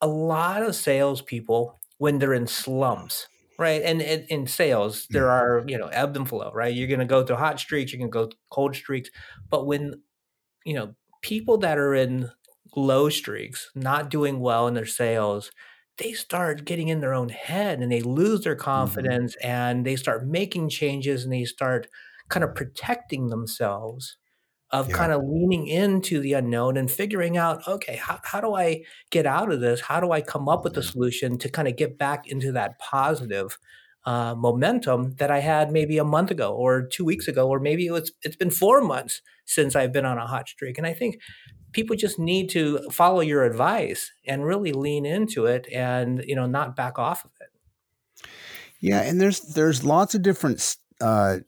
A 0.00 0.06
lot 0.06 0.62
of 0.62 0.74
salespeople, 0.76 1.78
when 1.98 2.18
they're 2.18 2.34
in 2.34 2.46
slumps, 2.46 3.26
right? 3.58 3.82
And 3.82 4.00
in, 4.00 4.46
sales, 4.46 5.06
hmm. 5.06 5.14
there 5.14 5.30
are, 5.30 5.64
you 5.66 5.78
know, 5.78 5.88
ebb 5.88 6.16
and 6.16 6.28
flow, 6.28 6.50
right? 6.54 6.74
You're 6.74 6.88
going 6.88 7.00
to 7.00 7.06
go 7.06 7.24
through 7.24 7.36
hot 7.36 7.58
streaks, 7.58 7.92
you're 7.92 7.98
going 7.98 8.10
to 8.10 8.32
go 8.32 8.36
cold 8.50 8.76
streaks. 8.76 9.10
But 9.50 9.66
when, 9.66 10.02
you 10.64 10.74
know, 10.74 10.94
people 11.22 11.58
that 11.58 11.78
are 11.78 11.94
in 11.94 12.30
low 12.76 13.08
streaks, 13.08 13.70
not 13.74 14.10
doing 14.10 14.40
well 14.40 14.68
in 14.68 14.74
their 14.74 14.86
sales, 14.86 15.50
they 15.96 16.12
start 16.12 16.64
getting 16.64 16.88
in 16.88 17.00
their 17.00 17.14
own 17.14 17.28
head 17.28 17.80
and 17.80 17.90
they 17.90 18.02
lose 18.02 18.42
their 18.42 18.54
mm-hmm. 18.54 18.62
confidence 18.62 19.36
and 19.42 19.84
they 19.84 19.96
start 19.96 20.26
making 20.26 20.68
changes 20.68 21.24
and 21.24 21.32
they 21.32 21.44
start 21.44 21.88
kind 22.28 22.44
of 22.44 22.54
protecting 22.54 23.28
themselves 23.28 24.16
of 24.70 24.88
Yeah. 24.88 24.96
kind 24.96 25.12
of 25.12 25.22
leaning 25.24 25.66
into 25.66 26.20
the 26.20 26.34
unknown 26.34 26.76
and 26.76 26.90
figuring 26.90 27.36
out 27.36 27.66
okay 27.66 27.96
how, 27.96 28.20
how 28.24 28.40
do 28.40 28.54
i 28.54 28.82
get 29.10 29.26
out 29.26 29.50
of 29.52 29.60
this 29.60 29.80
how 29.80 30.00
do 30.00 30.12
i 30.12 30.20
come 30.20 30.48
up 30.48 30.64
with 30.64 30.76
a 30.76 30.82
solution 30.82 31.38
to 31.38 31.48
kind 31.48 31.68
of 31.68 31.76
get 31.76 31.98
back 31.98 32.26
into 32.26 32.52
that 32.52 32.78
positive 32.78 33.58
uh, 34.04 34.34
momentum 34.34 35.14
that 35.16 35.30
i 35.30 35.40
had 35.40 35.70
maybe 35.72 35.98
a 35.98 36.04
month 36.04 36.30
ago 36.30 36.52
or 36.54 36.82
two 36.86 37.04
weeks 37.04 37.28
ago 37.28 37.48
or 37.48 37.60
maybe 37.60 37.86
it's 37.86 38.12
it's 38.22 38.36
been 38.36 38.50
four 38.50 38.80
months 38.80 39.20
since 39.46 39.74
i've 39.76 39.92
been 39.92 40.04
on 40.06 40.18
a 40.18 40.26
hot 40.26 40.48
streak 40.48 40.78
and 40.78 40.86
i 40.86 40.92
think 40.92 41.18
people 41.72 41.94
just 41.96 42.18
need 42.18 42.48
to 42.48 42.78
follow 42.90 43.20
your 43.20 43.44
advice 43.44 44.10
and 44.26 44.44
really 44.46 44.72
lean 44.72 45.04
into 45.04 45.46
it 45.46 45.66
and 45.72 46.24
you 46.26 46.34
know 46.34 46.46
not 46.46 46.74
back 46.76 46.98
off 46.98 47.24
of 47.24 47.30
it 47.40 47.48
Yeah, 48.80 49.00
and 49.02 49.20
there's 49.20 49.40
there's 49.40 49.84
lots 49.84 50.14
of 50.14 50.22
different 50.22 50.76
uh, 51.00 51.38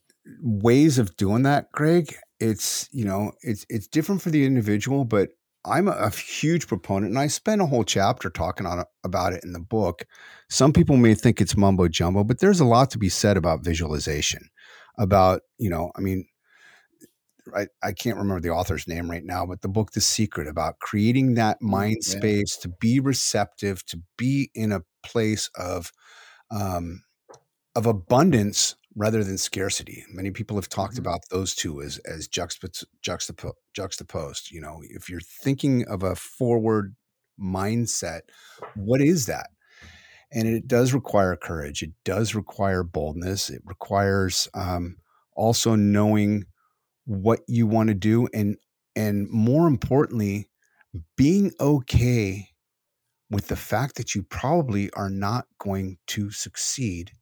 ways 0.42 0.98
of 0.98 1.16
doing 1.16 1.42
that, 1.44 1.70
Greg. 1.72 2.14
It's 2.40 2.88
you 2.92 3.04
know 3.04 3.32
it's 3.42 3.66
it's 3.68 3.86
different 3.86 4.22
for 4.22 4.30
the 4.30 4.44
individual, 4.44 5.04
but 5.04 5.30
I'm 5.64 5.88
a, 5.88 5.92
a 5.92 6.10
huge 6.10 6.66
proponent, 6.66 7.10
and 7.10 7.18
I 7.18 7.26
spent 7.26 7.60
a 7.60 7.66
whole 7.66 7.84
chapter 7.84 8.30
talking 8.30 8.66
on 8.66 8.84
about 9.04 9.34
it 9.34 9.44
in 9.44 9.52
the 9.52 9.60
book. 9.60 10.04
Some 10.48 10.72
people 10.72 10.96
may 10.96 11.14
think 11.14 11.40
it's 11.40 11.56
mumbo 11.56 11.88
jumbo, 11.88 12.24
but 12.24 12.40
there's 12.40 12.60
a 12.60 12.64
lot 12.64 12.90
to 12.92 12.98
be 12.98 13.08
said 13.08 13.36
about 13.36 13.64
visualization. 13.64 14.48
About 14.98 15.42
you 15.58 15.70
know, 15.70 15.92
I 15.96 16.00
mean, 16.00 16.26
I, 17.54 17.66
I 17.82 17.92
can't 17.92 18.16
remember 18.16 18.40
the 18.40 18.54
author's 18.54 18.88
name 18.88 19.10
right 19.10 19.24
now, 19.24 19.46
but 19.46 19.60
the 19.60 19.68
book 19.68 19.92
The 19.92 20.00
Secret 20.00 20.48
about 20.48 20.78
creating 20.78 21.34
that 21.34 21.60
mind 21.60 21.98
yeah. 22.02 22.18
space 22.18 22.56
to 22.58 22.68
be 22.68 23.00
receptive, 23.00 23.84
to 23.86 24.00
be 24.16 24.50
in 24.54 24.72
a 24.72 24.82
place 25.02 25.50
of 25.54 25.92
um, 26.50 27.02
of 27.74 27.86
abundance 27.86 28.76
rather 28.96 29.22
than 29.24 29.38
scarcity. 29.38 30.04
Many 30.10 30.30
people 30.32 30.56
have 30.56 30.68
talked 30.68 30.96
Mhm. 30.96 31.00
about 31.00 31.20
those 31.30 31.54
two 31.54 31.82
as 31.82 31.98
as 32.00 32.28
juxtap- 32.28 32.84
juxtapo- 33.02 33.54
juxtaposed. 33.74 34.50
You 34.50 34.60
know, 34.60 34.82
if 34.84 35.08
you're 35.08 35.20
thinking 35.20 35.86
of 35.88 36.02
a 36.02 36.16
forward 36.16 36.96
mindset, 37.40 38.22
what 38.74 39.00
is 39.00 39.26
that? 39.26 39.50
And 40.32 40.48
it 40.48 40.68
does 40.68 40.92
require 40.94 41.36
courage. 41.36 41.82
It 41.82 41.92
does 42.04 42.34
require 42.34 42.82
boldness. 42.84 43.50
It 43.50 43.62
requires 43.64 44.48
um, 44.54 44.98
also 45.34 45.74
knowing 45.76 46.44
what 47.06 47.40
you 47.48 47.66
want 47.66 47.88
to 47.88 47.94
do, 47.94 48.28
and 48.34 48.56
and 48.96 49.28
more 49.30 49.68
importantly, 49.68 50.50
being 51.16 51.52
okay 51.60 52.48
with 53.30 53.48
the 53.48 53.56
fact 53.56 53.96
that 53.96 54.14
you 54.14 54.22
probably 54.24 54.90
are 54.92 55.10
not 55.10 55.46
going 55.58 55.98
to 56.08 56.30
succeed 56.30 57.12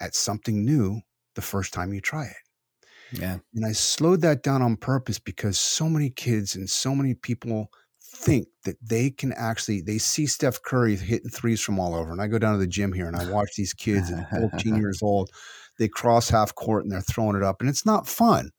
at 0.00 0.14
something 0.14 0.64
new 0.64 1.00
the 1.40 1.46
first 1.46 1.72
time 1.72 1.94
you 1.94 2.00
try 2.00 2.26
it. 2.26 3.18
Yeah. 3.18 3.38
And 3.54 3.66
I 3.66 3.72
slowed 3.72 4.20
that 4.20 4.42
down 4.42 4.62
on 4.62 4.76
purpose 4.76 5.18
because 5.18 5.58
so 5.58 5.88
many 5.88 6.10
kids 6.10 6.54
and 6.54 6.68
so 6.68 6.94
many 6.94 7.14
people 7.14 7.70
think 8.02 8.46
that 8.64 8.76
they 8.82 9.10
can 9.10 9.32
actually 9.32 9.80
they 9.80 9.98
see 9.98 10.26
Steph 10.26 10.62
Curry 10.62 10.96
hitting 10.96 11.30
threes 11.30 11.60
from 11.60 11.78
all 11.78 11.94
over. 11.94 12.12
And 12.12 12.20
I 12.20 12.26
go 12.26 12.38
down 12.38 12.52
to 12.52 12.58
the 12.58 12.66
gym 12.66 12.92
here 12.92 13.06
and 13.06 13.16
I 13.16 13.30
watch 13.30 13.50
these 13.56 13.72
kids 13.72 14.10
at 14.10 14.30
14 14.30 14.76
years 14.80 15.02
old. 15.02 15.30
They 15.78 15.88
cross 15.88 16.28
half 16.28 16.54
court 16.54 16.84
and 16.84 16.92
they're 16.92 17.00
throwing 17.00 17.36
it 17.36 17.42
up 17.42 17.60
and 17.60 17.70
it's 17.70 17.86
not 17.86 18.06
fun. 18.06 18.50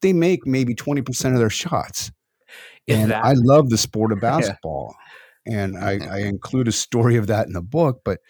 They 0.00 0.12
make 0.12 0.46
maybe 0.46 0.74
20% 0.74 1.32
of 1.32 1.38
their 1.38 1.50
shots. 1.50 2.10
And 2.88 3.12
I 3.12 3.34
love 3.36 3.70
the 3.70 3.78
sport 3.78 4.12
of 4.12 4.20
basketball. 4.20 4.94
And 5.46 5.76
I, 5.76 5.98
I 6.10 6.18
include 6.26 6.68
a 6.68 6.72
story 6.72 7.16
of 7.16 7.28
that 7.28 7.46
in 7.46 7.52
the 7.52 7.62
book, 7.62 8.02
but 8.04 8.20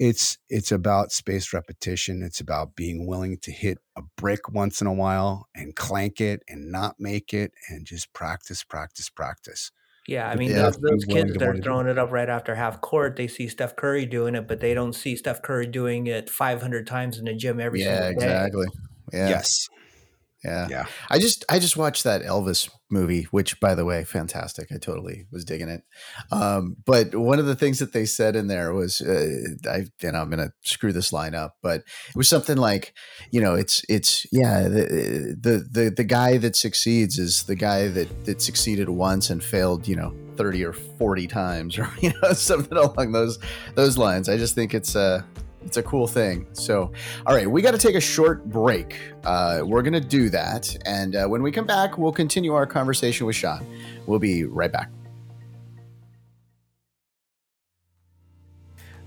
it's 0.00 0.38
it's 0.48 0.72
about 0.72 1.12
spaced 1.12 1.52
repetition. 1.52 2.22
It's 2.22 2.40
about 2.40 2.74
being 2.74 3.06
willing 3.06 3.38
to 3.40 3.52
hit 3.52 3.78
a 3.96 4.02
brick 4.16 4.48
once 4.50 4.80
in 4.80 4.88
a 4.88 4.94
while 4.94 5.48
and 5.54 5.76
clank 5.76 6.20
it 6.22 6.42
and 6.48 6.72
not 6.72 6.96
make 6.98 7.34
it 7.34 7.52
and 7.68 7.86
just 7.86 8.12
practice, 8.14 8.64
practice, 8.64 9.10
practice. 9.10 9.70
Yeah, 10.06 10.28
I 10.28 10.36
mean 10.36 10.52
Yeah. 10.52 10.54
those 10.54 10.72
have 10.72 10.76
to 10.76 10.80
be 10.88 10.90
those 10.90 11.04
kids 11.04 11.32
to 11.34 11.38
that 11.38 11.48
are 11.48 11.56
wanna 11.56 11.60
do 11.60 11.78
it. 11.78 11.78
throwing 11.78 11.86
it 11.86 11.98
up 11.98 12.10
right 12.10 12.28
after 12.28 12.54
half 12.54 12.80
court, 12.80 13.16
they 13.16 13.28
see 13.28 13.48
Steph 13.48 13.76
Curry 13.76 14.06
doing 14.06 14.34
it, 14.34 14.48
but 14.48 14.60
they 14.60 14.74
don't 14.74 14.94
see 14.94 15.14
Steph 15.16 15.42
Curry 15.42 15.66
doing 15.66 16.06
it 16.06 16.30
500 16.30 16.86
times 16.86 17.18
in 17.18 17.26
the 17.26 17.34
gym 17.34 17.60
every 17.60 17.78
Yeah, 17.78 17.80
single 17.80 18.10
day. 18.12 18.50
exactly. 18.50 18.66
Yeah. 19.12 19.28
Yes. 19.28 19.68
Yeah. 20.44 20.68
Yeah. 20.70 20.86
I 21.10 21.18
just 21.18 21.44
I 21.48 21.58
just 21.58 21.76
watched 21.76 22.04
that 22.04 22.22
Elvis 22.22 22.70
movie, 22.90 23.24
which 23.30 23.60
by 23.60 23.74
the 23.74 23.84
way, 23.84 24.04
fantastic. 24.04 24.72
I 24.72 24.78
totally 24.78 25.26
was 25.30 25.44
digging 25.44 25.68
it. 25.68 25.82
Um, 26.32 26.76
but 26.84 27.14
one 27.14 27.38
of 27.38 27.46
the 27.46 27.54
things 27.54 27.78
that 27.78 27.92
they 27.92 28.06
said 28.06 28.36
in 28.36 28.46
there 28.46 28.72
was, 28.72 29.00
uh, 29.00 29.68
I 29.68 29.86
and 30.02 30.16
I'm 30.16 30.30
gonna 30.30 30.52
screw 30.62 30.92
this 30.92 31.12
line 31.12 31.34
up, 31.34 31.56
but 31.62 31.82
it 32.08 32.16
was 32.16 32.28
something 32.28 32.56
like, 32.56 32.94
you 33.30 33.40
know, 33.40 33.54
it's 33.54 33.82
it's 33.88 34.26
yeah, 34.32 34.62
the 34.62 35.36
the 35.38 35.68
the, 35.70 35.90
the 35.96 36.04
guy 36.04 36.38
that 36.38 36.56
succeeds 36.56 37.18
is 37.18 37.44
the 37.44 37.56
guy 37.56 37.88
that 37.88 38.24
that 38.24 38.40
succeeded 38.40 38.88
once 38.88 39.30
and 39.30 39.44
failed, 39.44 39.86
you 39.86 39.96
know, 39.96 40.14
thirty 40.36 40.64
or 40.64 40.72
forty 40.72 41.26
times, 41.26 41.78
or 41.78 41.88
you 42.00 42.12
know, 42.22 42.32
something 42.32 42.78
along 42.78 43.12
those 43.12 43.38
those 43.74 43.98
lines. 43.98 44.28
I 44.28 44.36
just 44.36 44.54
think 44.54 44.74
it's 44.74 44.96
uh 44.96 45.22
it's 45.64 45.76
a 45.76 45.82
cool 45.82 46.06
thing. 46.06 46.46
So, 46.52 46.92
all 47.26 47.34
right, 47.34 47.50
we 47.50 47.62
got 47.62 47.72
to 47.72 47.78
take 47.78 47.94
a 47.94 48.00
short 48.00 48.44
break. 48.46 48.98
Uh, 49.24 49.62
we're 49.64 49.82
going 49.82 49.92
to 49.92 50.00
do 50.00 50.30
that. 50.30 50.76
And 50.86 51.16
uh, 51.16 51.26
when 51.26 51.42
we 51.42 51.52
come 51.52 51.66
back, 51.66 51.98
we'll 51.98 52.12
continue 52.12 52.54
our 52.54 52.66
conversation 52.66 53.26
with 53.26 53.36
Shawn. 53.36 53.64
We'll 54.06 54.18
be 54.18 54.44
right 54.44 54.72
back. 54.72 54.90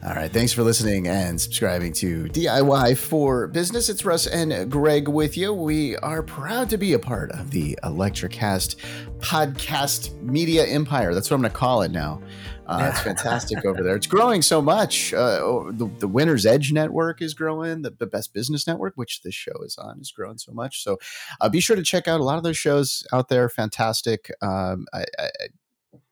All 0.06 0.14
right, 0.16 0.30
thanks 0.30 0.52
for 0.52 0.64
listening 0.64 1.08
and 1.08 1.40
subscribing 1.40 1.94
to 1.94 2.26
DIY 2.26 2.98
for 2.98 3.48
Business. 3.48 3.88
It's 3.88 4.04
Russ 4.04 4.28
and 4.28 4.70
Greg 4.70 5.08
with 5.08 5.38
you. 5.38 5.54
We 5.54 5.96
are 5.98 6.22
proud 6.22 6.70
to 6.72 6.78
be 6.78 6.92
a 6.92 7.00
part 7.00 7.32
of 7.32 7.52
the 7.52 7.80
Electricast 7.86 8.76
podcast 9.20 10.14
media 10.22 10.66
empire. 10.66 11.14
That's 11.14 11.32
what 11.32 11.36
I'm 11.36 11.42
going 11.42 11.54
to 11.54 11.58
call 11.58 11.84
it 11.84 11.92
now. 11.92 12.22
Uh, 12.68 12.90
it's 12.92 13.00
fantastic 13.04 13.64
over 13.64 13.82
there. 13.82 13.96
It's 13.96 14.08
growing 14.08 14.42
so 14.42 14.62
much. 14.62 15.14
Uh, 15.14 15.64
the, 15.70 15.90
the 16.00 16.08
Winner's 16.10 16.46
Edge 16.46 16.74
Network 16.74 17.22
is 17.22 17.34
growing. 17.34 17.84
The, 17.84 17.92
the 17.92 18.08
Best 18.08 18.34
Business 18.34 18.68
Network, 18.68 18.94
which 18.98 19.22
this 19.22 19.36
show 19.36 19.54
is 19.64 19.78
on, 19.78 20.02
is 20.02 20.12
growing 20.12 20.38
so 20.38 20.52
much. 20.52 20.84
So 20.84 21.00
uh, 21.40 21.48
be 21.48 21.62
sure 21.62 21.78
to 21.78 21.84
check 21.84 22.10
out 22.10 22.20
a 22.20 22.24
lot 22.26 22.36
of 22.38 22.44
those 22.44 22.58
shows 22.58 23.08
out 23.14 23.30
there. 23.30 23.48
Fantastic. 23.48 24.30
Um, 24.42 24.86
I, 24.94 25.06
I, 25.18 25.24
I- 25.24 25.30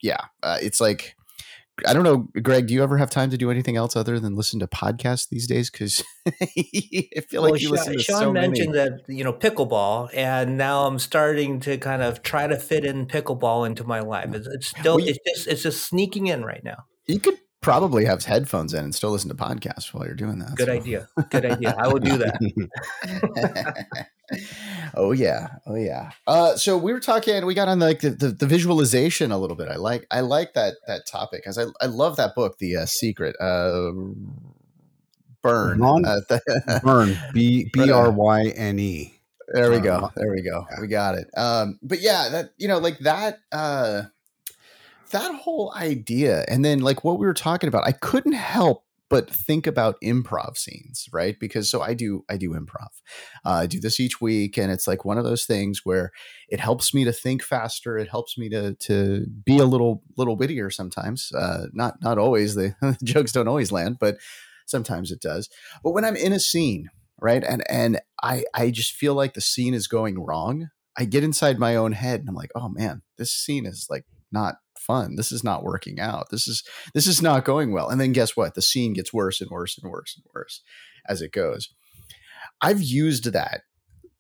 yeah, 0.04 0.26
uh, 0.44 0.58
it's 0.62 0.80
like 0.80 1.16
I 1.88 1.94
don't 1.94 2.04
know, 2.04 2.28
Greg. 2.42 2.68
Do 2.68 2.74
you 2.74 2.84
ever 2.84 2.98
have 2.98 3.10
time 3.10 3.30
to 3.32 3.38
do 3.38 3.50
anything 3.52 3.76
else 3.78 3.96
other 3.96 4.20
than 4.20 4.36
listen 4.36 4.60
to 4.60 4.68
podcasts 4.68 5.30
these 5.30 5.48
days? 5.48 5.70
Because 5.70 6.04
I 6.28 7.22
feel 7.30 7.42
like 7.42 7.62
you 7.62 7.68
Shawn, 7.70 7.72
listen 7.78 7.94
to 7.94 8.04
Shawn 8.04 8.20
so 8.20 8.34
mentioned 8.34 8.74
many. 8.74 8.90
that 8.90 9.02
you 9.08 9.24
know 9.24 9.34
pickleball, 9.34 10.10
and 10.14 10.58
now 10.58 10.86
I'm 10.86 11.00
starting 11.00 11.60
to 11.62 11.78
kind 11.78 12.02
of 12.02 12.22
try 12.24 12.48
to 12.48 12.58
fit 12.58 12.86
in 12.86 13.06
pickleball 13.08 13.66
into 13.66 13.84
my 13.84 14.00
life. 14.02 14.34
It's, 14.34 14.48
it's 14.48 14.68
still 14.68 14.96
Well, 14.98 15.06
you- 15.06 15.12
it's 15.14 15.20
just 15.36 15.48
it's 15.48 15.64
just 15.64 15.84
sneaking 15.86 16.28
in 16.28 16.44
right 16.44 16.64
now. 16.64 16.86
You 17.08 17.20
could 17.20 17.38
probably 17.62 18.06
have 18.06 18.24
headphones 18.26 18.74
in 18.74 18.84
and 18.84 18.94
still 18.96 19.12
listen 19.12 19.30
to 19.30 19.36
podcasts 19.36 19.94
while 19.94 20.06
you're 20.06 20.16
doing 20.16 20.40
that. 20.40 20.56
Good 20.56 20.68
so. 20.68 20.74
idea. 20.74 21.08
Good 21.30 21.46
idea. 21.46 21.76
I 21.78 21.88
will 21.88 22.00
do 22.00 22.18
that. 22.18 23.86
oh 24.96 25.12
yeah, 25.12 25.48
oh 25.66 25.76
yeah. 25.76 26.12
Uh, 26.28 26.56
so 26.56 26.78
we 26.78 26.92
were 26.94 27.00
talking. 27.00 27.46
We 27.46 27.54
got 27.54 27.68
on 27.68 27.80
like 27.80 28.00
the, 28.02 28.12
the, 28.12 28.30
the 28.30 28.46
visualization 28.48 29.32
a 29.32 29.38
little 29.38 29.56
bit. 29.56 29.68
I 29.70 29.76
like 29.76 30.06
I 30.12 30.22
like 30.22 30.54
that 30.56 30.76
that 30.88 31.06
topic 31.08 31.42
because 31.44 31.58
I 31.58 31.66
I 31.82 31.86
love 31.88 32.16
that 32.18 32.36
book, 32.36 32.58
The 32.60 32.78
uh, 32.78 32.86
Secret. 32.86 33.36
Uh, 33.40 33.92
Byrne. 35.44 35.80
Ron- 35.80 36.06
Uh, 36.06 36.22
the- 36.30 36.82
Byrne. 36.84 37.18
B 37.34 37.70
B 37.74 37.92
R 37.92 38.12
Y 38.12 38.46
N 38.56 38.80
E. 38.80 39.14
There 39.54 39.70
we 39.70 39.78
Uh, 39.78 39.82
go. 39.82 40.12
There 40.16 40.32
we 40.32 40.42
go. 40.44 40.66
yeah. 40.72 40.82
We 40.82 40.88
got 40.88 41.16
it. 41.16 41.28
Um, 41.36 41.78
but 41.82 42.00
yeah, 42.00 42.30
that 42.30 42.52
you 42.58 42.68
know, 42.68 42.78
like 42.80 43.00
that 43.00 43.40
uh 43.52 44.04
that 45.12 45.36
whole 45.36 45.74
idea, 45.76 46.46
and 46.48 46.64
then 46.66 46.80
like 46.80 47.04
what 47.04 47.20
we 47.20 47.26
were 47.26 47.34
talking 47.34 47.68
about, 47.68 47.88
I 47.88 47.92
couldn't 47.92 48.34
help 48.34 48.86
but 49.12 49.30
think 49.30 49.68
about 49.68 50.00
improv 50.02 50.58
scenes, 50.58 51.10
right? 51.12 51.38
Because 51.38 51.70
so 51.70 51.82
I 51.82 51.94
do 51.94 52.24
I 52.30 52.38
do 52.38 52.52
improv. 52.52 52.88
Uh, 53.46 53.50
I 53.50 53.66
do 53.68 53.78
this 53.78 54.00
each 54.00 54.22
week, 54.22 54.58
and 54.58 54.72
it's 54.72 54.88
like 54.88 55.04
one 55.04 55.18
of 55.18 55.26
those 55.26 55.46
things 55.46 55.82
where 55.84 56.12
it 56.48 56.62
helps 56.62 56.94
me 56.94 57.04
to 57.04 57.12
think 57.12 57.44
faster. 57.44 57.98
It 57.98 58.08
helps 58.08 58.38
me 58.38 58.48
to 58.50 58.74
to 58.76 59.26
be 59.46 59.58
a 59.58 59.66
little 59.66 60.02
little 60.18 60.38
wittier 60.38 60.70
sometimes. 60.70 61.30
Uh, 61.34 61.66
not 61.74 62.02
not 62.02 62.18
always. 62.18 62.56
The 62.56 62.74
jokes 63.04 63.34
don't 63.34 63.50
always 63.50 63.72
land, 63.72 63.98
but 64.00 64.16
sometimes 64.66 65.12
it 65.12 65.20
does. 65.20 65.50
But 65.84 65.92
when 65.92 66.06
I'm 66.06 66.16
in 66.16 66.32
a 66.32 66.40
scene, 66.40 66.90
right, 67.20 67.44
and 67.44 67.70
and 67.70 68.00
I 68.24 68.46
I 68.54 68.72
just 68.72 68.94
feel 68.94 69.14
like 69.14 69.34
the 69.34 69.42
scene 69.42 69.74
is 69.74 69.88
going 69.88 70.24
wrong. 70.24 70.70
I 70.98 71.04
get 71.04 71.26
inside 71.26 71.60
my 71.60 71.76
own 71.76 71.92
head 71.92 72.22
and 72.22 72.30
I'm 72.30 72.36
like, 72.36 72.52
oh 72.56 72.70
man, 72.70 73.02
this 73.18 73.32
scene 73.32 73.66
is 73.66 73.88
like 73.90 74.06
not 74.32 74.56
fun. 74.82 75.16
This 75.16 75.32
is 75.32 75.44
not 75.44 75.64
working 75.64 76.00
out. 76.00 76.30
This 76.32 76.48
is 76.48 76.64
this 76.94 77.08
is 77.08 77.22
not 77.22 77.46
going 77.46 77.72
well. 77.72 77.90
And 77.90 78.02
then 78.02 78.12
guess 78.12 78.36
what? 78.36 78.56
The 78.56 78.62
scene 78.62 78.94
gets 78.94 79.14
worse 79.14 79.42
and 79.42 79.50
worse 79.50 79.78
and 79.78 79.90
worse 79.92 80.16
and 80.16 80.26
worse 80.34 80.62
as 81.08 81.22
it 81.22 81.32
goes. 81.32 81.70
I've 82.62 82.82
used 82.82 83.32
that 83.34 83.62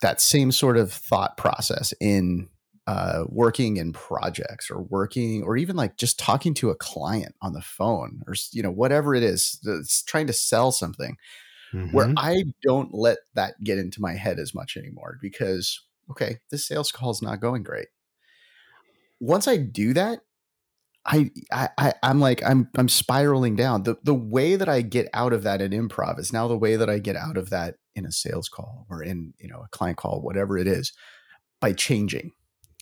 that 0.01 0.19
same 0.19 0.51
sort 0.51 0.77
of 0.77 0.91
thought 0.91 1.37
process 1.37 1.93
in 1.99 2.49
uh, 2.87 3.25
working 3.29 3.77
in 3.77 3.93
projects 3.93 4.71
or 4.71 4.81
working 4.81 5.43
or 5.43 5.55
even 5.55 5.75
like 5.75 5.97
just 5.97 6.17
talking 6.17 6.53
to 6.55 6.71
a 6.71 6.75
client 6.75 7.35
on 7.41 7.53
the 7.53 7.61
phone 7.61 8.21
or 8.27 8.33
you 8.51 8.63
know 8.63 8.71
whatever 8.71 9.13
it 9.13 9.21
is 9.21 9.59
it's 9.65 10.01
trying 10.03 10.25
to 10.25 10.33
sell 10.33 10.71
something 10.71 11.15
mm-hmm. 11.73 11.95
where 11.95 12.11
i 12.17 12.43
don't 12.63 12.91
let 12.91 13.19
that 13.35 13.53
get 13.63 13.77
into 13.77 14.01
my 14.01 14.13
head 14.13 14.39
as 14.39 14.55
much 14.55 14.75
anymore 14.75 15.19
because 15.21 15.79
okay 16.09 16.39
this 16.49 16.67
sales 16.67 16.91
call 16.91 17.11
is 17.11 17.21
not 17.21 17.39
going 17.39 17.61
great 17.61 17.87
once 19.19 19.47
i 19.47 19.57
do 19.57 19.93
that 19.93 20.21
I, 21.05 21.31
I 21.51 21.93
I'm 22.03 22.19
like 22.19 22.43
I'm 22.43 22.69
I'm 22.77 22.89
spiraling 22.89 23.55
down. 23.55 23.83
The 23.83 23.97
the 24.03 24.13
way 24.15 24.55
that 24.55 24.69
I 24.69 24.81
get 24.81 25.09
out 25.13 25.33
of 25.33 25.43
that 25.43 25.61
in 25.61 25.71
improv 25.71 26.19
is 26.19 26.31
now 26.31 26.47
the 26.47 26.57
way 26.57 26.75
that 26.75 26.89
I 26.89 26.99
get 26.99 27.15
out 27.15 27.37
of 27.37 27.49
that 27.49 27.75
in 27.95 28.05
a 28.05 28.11
sales 28.11 28.49
call 28.49 28.85
or 28.89 29.03
in, 29.03 29.33
you 29.39 29.49
know, 29.49 29.63
a 29.65 29.69
client 29.69 29.97
call, 29.97 30.21
whatever 30.21 30.57
it 30.57 30.67
is, 30.67 30.93
by 31.59 31.73
changing. 31.73 32.31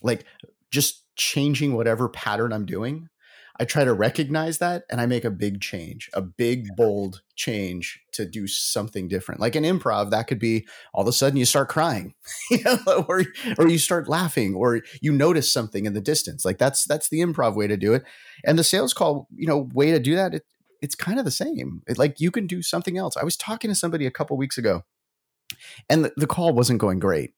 Like 0.02 0.24
just 0.70 1.04
changing 1.16 1.74
whatever 1.74 2.08
pattern 2.08 2.52
I'm 2.52 2.66
doing 2.66 3.08
I 3.60 3.64
try 3.64 3.84
to 3.84 3.92
recognize 3.92 4.56
that 4.58 4.84
and 4.90 5.02
I 5.02 5.06
make 5.06 5.26
a 5.26 5.30
big 5.30 5.60
change, 5.60 6.08
a 6.14 6.22
big, 6.22 6.74
bold 6.76 7.20
change 7.36 8.00
to 8.12 8.24
do 8.24 8.46
something 8.46 9.06
different. 9.06 9.38
Like 9.38 9.54
an 9.54 9.64
improv, 9.64 10.10
that 10.10 10.28
could 10.28 10.38
be 10.38 10.66
all 10.94 11.02
of 11.02 11.08
a 11.08 11.12
sudden 11.12 11.36
you 11.36 11.44
start 11.44 11.68
crying, 11.68 12.14
you 12.50 12.64
know, 12.64 13.04
or, 13.06 13.26
or 13.58 13.68
you 13.68 13.76
start 13.76 14.08
laughing, 14.08 14.54
or 14.54 14.80
you 15.02 15.12
notice 15.12 15.52
something 15.52 15.84
in 15.84 15.92
the 15.92 16.00
distance. 16.00 16.42
Like 16.42 16.56
that's 16.56 16.84
that's 16.84 17.10
the 17.10 17.20
improv 17.20 17.54
way 17.54 17.66
to 17.66 17.76
do 17.76 17.92
it. 17.92 18.02
And 18.46 18.58
the 18.58 18.64
sales 18.64 18.94
call, 18.94 19.28
you 19.36 19.46
know, 19.46 19.68
way 19.74 19.90
to 19.90 20.00
do 20.00 20.16
that, 20.16 20.34
it, 20.34 20.44
it's 20.80 20.94
kind 20.94 21.18
of 21.18 21.26
the 21.26 21.30
same. 21.30 21.82
It, 21.86 21.98
like 21.98 22.18
you 22.18 22.30
can 22.30 22.46
do 22.46 22.62
something 22.62 22.96
else. 22.96 23.14
I 23.18 23.24
was 23.24 23.36
talking 23.36 23.70
to 23.70 23.74
somebody 23.74 24.06
a 24.06 24.10
couple 24.10 24.38
weeks 24.38 24.56
ago, 24.56 24.84
and 25.90 26.06
the, 26.06 26.12
the 26.16 26.26
call 26.26 26.54
wasn't 26.54 26.80
going 26.80 26.98
great. 26.98 27.34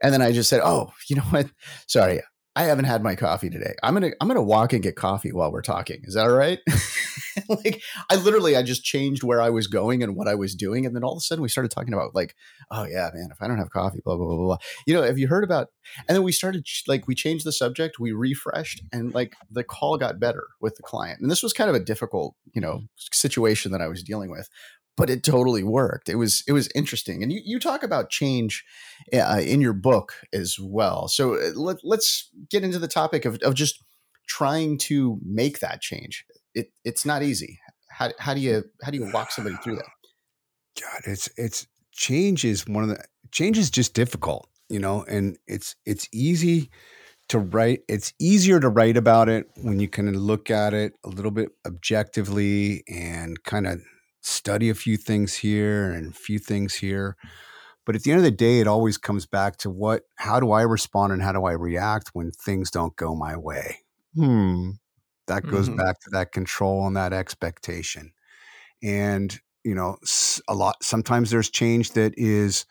And 0.00 0.14
then 0.14 0.22
I 0.22 0.30
just 0.30 0.48
said, 0.48 0.60
"Oh, 0.62 0.92
you 1.08 1.16
know 1.16 1.22
what? 1.22 1.50
Sorry, 1.88 2.20
I 2.56 2.64
haven't 2.64 2.86
had 2.86 3.02
my 3.02 3.14
coffee 3.14 3.48
today. 3.48 3.74
I'm 3.82 3.94
gonna 3.94 4.10
I'm 4.20 4.26
gonna 4.26 4.42
walk 4.42 4.72
and 4.72 4.82
get 4.82 4.96
coffee 4.96 5.32
while 5.32 5.52
we're 5.52 5.62
talking. 5.62 6.00
Is 6.02 6.14
that 6.14 6.26
all 6.26 6.32
right? 6.32 6.58
like 7.48 7.80
I 8.10 8.16
literally 8.16 8.56
I 8.56 8.62
just 8.64 8.82
changed 8.82 9.22
where 9.22 9.40
I 9.40 9.50
was 9.50 9.68
going 9.68 10.02
and 10.02 10.16
what 10.16 10.26
I 10.26 10.34
was 10.34 10.56
doing, 10.56 10.84
and 10.84 10.94
then 10.94 11.04
all 11.04 11.12
of 11.12 11.18
a 11.18 11.20
sudden 11.20 11.42
we 11.42 11.48
started 11.48 11.70
talking 11.70 11.94
about 11.94 12.12
like, 12.12 12.34
oh 12.72 12.86
yeah, 12.86 13.08
man, 13.14 13.28
if 13.30 13.40
I 13.40 13.46
don't 13.46 13.58
have 13.58 13.70
coffee, 13.70 14.00
blah 14.04 14.16
blah 14.16 14.26
blah 14.26 14.36
blah. 14.36 14.56
You 14.84 14.94
know, 14.94 15.02
have 15.02 15.16
you 15.16 15.28
heard 15.28 15.44
about? 15.44 15.68
And 16.08 16.16
then 16.16 16.24
we 16.24 16.32
started 16.32 16.66
like 16.88 17.06
we 17.06 17.14
changed 17.14 17.46
the 17.46 17.52
subject, 17.52 18.00
we 18.00 18.10
refreshed, 18.10 18.82
and 18.92 19.14
like 19.14 19.36
the 19.48 19.62
call 19.62 19.96
got 19.96 20.18
better 20.18 20.48
with 20.60 20.74
the 20.74 20.82
client. 20.82 21.20
And 21.20 21.30
this 21.30 21.44
was 21.44 21.52
kind 21.52 21.70
of 21.70 21.76
a 21.76 21.80
difficult 21.80 22.34
you 22.52 22.60
know 22.60 22.82
situation 22.96 23.70
that 23.70 23.80
I 23.80 23.86
was 23.86 24.02
dealing 24.02 24.30
with, 24.30 24.48
but 25.00 25.08
it 25.08 25.24
totally 25.24 25.62
worked. 25.62 26.10
It 26.10 26.16
was 26.16 26.44
it 26.46 26.52
was 26.52 26.68
interesting, 26.74 27.22
and 27.22 27.32
you 27.32 27.40
you 27.42 27.58
talk 27.58 27.82
about 27.82 28.10
change 28.10 28.64
uh, 29.14 29.40
in 29.42 29.62
your 29.62 29.72
book 29.72 30.12
as 30.34 30.58
well. 30.60 31.08
So 31.08 31.36
uh, 31.36 31.52
let, 31.56 31.78
let's 31.82 32.28
get 32.50 32.62
into 32.62 32.78
the 32.78 32.86
topic 32.86 33.24
of 33.24 33.38
of 33.42 33.54
just 33.54 33.82
trying 34.28 34.76
to 34.78 35.18
make 35.24 35.60
that 35.60 35.80
change. 35.80 36.26
It 36.54 36.70
it's 36.84 37.06
not 37.06 37.22
easy. 37.22 37.58
How 37.88 38.10
how 38.18 38.34
do 38.34 38.40
you 38.40 38.64
how 38.82 38.90
do 38.90 38.98
you 38.98 39.10
walk 39.10 39.32
somebody 39.32 39.56
through 39.64 39.76
that? 39.76 39.88
God, 40.78 41.00
it's 41.06 41.30
it's 41.38 41.66
change 41.92 42.44
is 42.44 42.66
one 42.66 42.84
of 42.84 42.90
the 42.90 43.02
change 43.32 43.56
is 43.56 43.70
just 43.70 43.94
difficult, 43.94 44.48
you 44.68 44.78
know, 44.78 45.04
and 45.08 45.38
it's 45.46 45.76
it's 45.86 46.08
easy 46.12 46.70
to 47.28 47.38
write 47.38 47.80
it's 47.88 48.12
easier 48.18 48.60
to 48.60 48.68
write 48.68 48.98
about 48.98 49.30
it 49.30 49.46
when 49.62 49.80
you 49.80 49.88
can 49.88 50.12
look 50.18 50.50
at 50.50 50.74
it 50.74 50.92
a 51.04 51.08
little 51.08 51.30
bit 51.30 51.48
objectively 51.64 52.82
and 52.86 53.42
kind 53.44 53.66
of 53.66 53.80
study 54.20 54.68
a 54.70 54.74
few 54.74 54.96
things 54.96 55.34
here 55.34 55.90
and 55.90 56.12
a 56.12 56.14
few 56.14 56.38
things 56.38 56.74
here. 56.74 57.16
But 57.86 57.96
at 57.96 58.02
the 58.02 58.12
end 58.12 58.18
of 58.18 58.24
the 58.24 58.30
day, 58.30 58.60
it 58.60 58.66
always 58.66 58.98
comes 58.98 59.26
back 59.26 59.56
to 59.58 59.70
what, 59.70 60.02
how 60.16 60.38
do 60.38 60.52
I 60.52 60.62
respond 60.62 61.12
and 61.12 61.22
how 61.22 61.32
do 61.32 61.44
I 61.44 61.52
react 61.52 62.10
when 62.12 62.30
things 62.30 62.70
don't 62.70 62.94
go 62.96 63.14
my 63.14 63.36
way? 63.36 63.78
Hmm. 64.14 64.70
That 65.26 65.46
goes 65.46 65.68
mm-hmm. 65.68 65.78
back 65.78 66.00
to 66.00 66.10
that 66.10 66.32
control 66.32 66.86
and 66.86 66.96
that 66.96 67.12
expectation. 67.12 68.12
And, 68.82 69.38
you 69.64 69.74
know, 69.74 69.96
a 70.48 70.54
lot, 70.54 70.82
sometimes 70.82 71.30
there's 71.30 71.50
change 71.50 71.92
that 71.92 72.14
is 72.16 72.66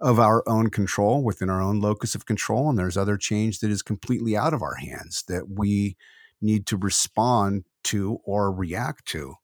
of 0.00 0.18
our 0.18 0.42
own 0.46 0.68
control 0.68 1.22
within 1.22 1.48
our 1.48 1.62
own 1.62 1.80
locus 1.80 2.14
of 2.14 2.26
control. 2.26 2.68
And 2.68 2.78
there's 2.78 2.96
other 2.96 3.16
change 3.16 3.60
that 3.60 3.70
is 3.70 3.82
completely 3.82 4.36
out 4.36 4.52
of 4.52 4.62
our 4.62 4.74
hands 4.74 5.24
that 5.28 5.48
we 5.48 5.96
need 6.40 6.66
to 6.66 6.76
respond 6.76 7.64
to 7.84 8.18
or 8.24 8.52
react 8.52 9.06
to. 9.06 9.34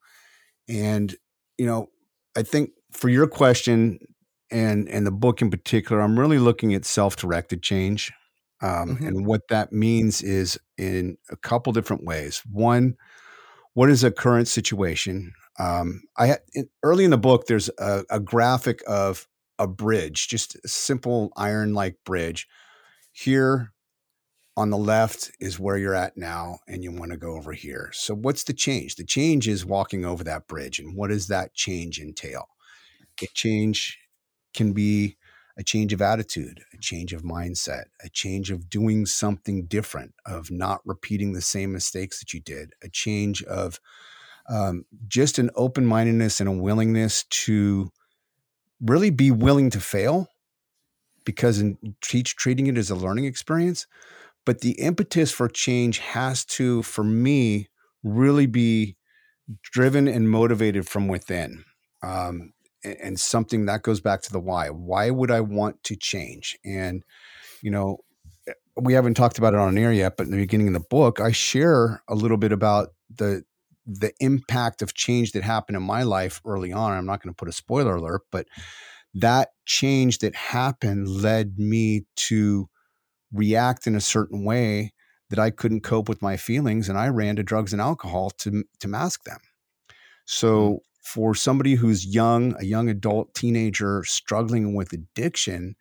And 0.68 1.16
you 1.58 1.66
know, 1.66 1.90
I 2.36 2.42
think 2.42 2.70
for 2.92 3.08
your 3.08 3.26
question 3.26 3.98
and 4.50 4.88
and 4.88 5.06
the 5.06 5.10
book 5.12 5.42
in 5.42 5.50
particular, 5.50 6.00
I'm 6.00 6.18
really 6.18 6.38
looking 6.38 6.72
at 6.74 6.84
self-directed 6.84 7.62
change. 7.62 8.12
Um, 8.60 8.96
mm-hmm. 8.96 9.06
And 9.06 9.26
what 9.26 9.48
that 9.48 9.72
means 9.72 10.22
is 10.22 10.58
in 10.76 11.18
a 11.30 11.36
couple 11.36 11.72
different 11.72 12.04
ways. 12.04 12.42
One, 12.50 12.96
what 13.74 13.90
is 13.90 14.02
a 14.02 14.10
current 14.10 14.48
situation? 14.48 15.32
Um, 15.58 16.02
I 16.16 16.38
early 16.82 17.04
in 17.04 17.10
the 17.10 17.18
book, 17.18 17.46
there's 17.46 17.68
a, 17.78 18.04
a 18.10 18.20
graphic 18.20 18.82
of 18.86 19.28
a 19.58 19.66
bridge, 19.66 20.28
just 20.28 20.56
a 20.64 20.68
simple 20.68 21.32
iron-like 21.36 21.96
bridge. 22.04 22.48
Here, 23.12 23.72
on 24.58 24.70
the 24.70 24.76
left 24.76 25.30
is 25.38 25.60
where 25.60 25.76
you're 25.76 25.94
at 25.94 26.16
now 26.16 26.58
and 26.66 26.82
you 26.82 26.90
want 26.90 27.12
to 27.12 27.16
go 27.16 27.36
over 27.36 27.52
here. 27.52 27.90
So 27.92 28.12
what's 28.12 28.42
the 28.42 28.52
change? 28.52 28.96
The 28.96 29.04
change 29.04 29.46
is 29.46 29.64
walking 29.64 30.04
over 30.04 30.24
that 30.24 30.48
bridge 30.48 30.80
and 30.80 30.96
what 30.96 31.10
does 31.10 31.28
that 31.28 31.54
change 31.54 32.00
entail? 32.00 32.48
A 33.22 33.26
change 33.34 33.96
can 34.54 34.72
be 34.72 35.16
a 35.56 35.62
change 35.62 35.92
of 35.92 36.02
attitude, 36.02 36.60
a 36.74 36.76
change 36.78 37.12
of 37.12 37.22
mindset, 37.22 37.84
a 38.02 38.08
change 38.08 38.50
of 38.50 38.68
doing 38.68 39.06
something 39.06 39.66
different, 39.66 40.12
of 40.26 40.50
not 40.50 40.80
repeating 40.84 41.34
the 41.34 41.40
same 41.40 41.72
mistakes 41.72 42.18
that 42.18 42.34
you 42.34 42.40
did, 42.40 42.72
a 42.82 42.88
change 42.88 43.44
of 43.44 43.78
um, 44.48 44.86
just 45.06 45.38
an 45.38 45.50
open 45.54 45.86
mindedness 45.86 46.40
and 46.40 46.48
a 46.48 46.52
willingness 46.52 47.22
to 47.30 47.92
really 48.80 49.10
be 49.10 49.30
willing 49.30 49.70
to 49.70 49.80
fail 49.80 50.26
because 51.24 51.60
in 51.60 51.78
teach 52.00 52.34
treating 52.34 52.66
it 52.66 52.76
as 52.76 52.90
a 52.90 52.96
learning 52.96 53.24
experience 53.24 53.86
but 54.48 54.62
the 54.62 54.80
impetus 54.80 55.30
for 55.30 55.46
change 55.46 55.98
has 55.98 56.42
to, 56.42 56.82
for 56.82 57.04
me, 57.04 57.68
really 58.02 58.46
be 58.46 58.96
driven 59.62 60.08
and 60.08 60.30
motivated 60.30 60.88
from 60.88 61.06
within. 61.06 61.66
Um, 62.02 62.54
and, 62.82 62.96
and 62.98 63.20
something 63.20 63.66
that 63.66 63.82
goes 63.82 64.00
back 64.00 64.22
to 64.22 64.32
the 64.32 64.40
why. 64.40 64.70
Why 64.70 65.10
would 65.10 65.30
I 65.30 65.42
want 65.42 65.84
to 65.84 65.96
change? 65.96 66.56
And, 66.64 67.04
you 67.60 67.70
know, 67.70 67.98
eh, 68.48 68.54
we 68.80 68.94
haven't 68.94 69.18
talked 69.18 69.36
about 69.36 69.52
it 69.52 69.60
on 69.60 69.76
air 69.76 69.92
yet, 69.92 70.16
but 70.16 70.24
in 70.24 70.30
the 70.30 70.38
beginning 70.38 70.68
of 70.68 70.72
the 70.72 70.80
book, 70.88 71.20
I 71.20 71.30
share 71.30 72.02
a 72.08 72.14
little 72.14 72.38
bit 72.38 72.50
about 72.50 72.94
the 73.14 73.42
the 73.84 74.14
impact 74.18 74.80
of 74.80 74.94
change 74.94 75.32
that 75.32 75.42
happened 75.42 75.76
in 75.76 75.82
my 75.82 76.04
life 76.04 76.40
early 76.46 76.72
on. 76.72 76.92
I'm 76.92 77.04
not 77.04 77.22
going 77.22 77.34
to 77.34 77.36
put 77.36 77.50
a 77.50 77.52
spoiler 77.52 77.96
alert, 77.96 78.22
but 78.32 78.46
that 79.12 79.50
change 79.66 80.20
that 80.20 80.34
happened 80.34 81.06
led 81.06 81.58
me 81.58 82.06
to 82.16 82.70
react 83.32 83.86
in 83.86 83.94
a 83.94 84.00
certain 84.00 84.44
way 84.44 84.92
that 85.30 85.38
I 85.38 85.50
couldn't 85.50 85.82
cope 85.82 86.08
with 86.08 86.22
my 86.22 86.36
feelings, 86.36 86.88
and 86.88 86.98
I 86.98 87.08
ran 87.08 87.36
to 87.36 87.42
drugs 87.42 87.72
and 87.72 87.82
alcohol 87.82 88.30
to 88.38 88.64
to 88.80 88.88
mask 88.88 89.24
them. 89.24 89.40
So 90.24 90.70
mm. 90.70 90.78
for 91.02 91.34
somebody 91.34 91.74
who's 91.74 92.06
young, 92.06 92.54
a 92.58 92.64
young 92.64 92.88
adult, 92.88 93.34
teenager 93.34 94.04
struggling 94.04 94.74
with 94.74 94.92
addiction, 94.92 95.76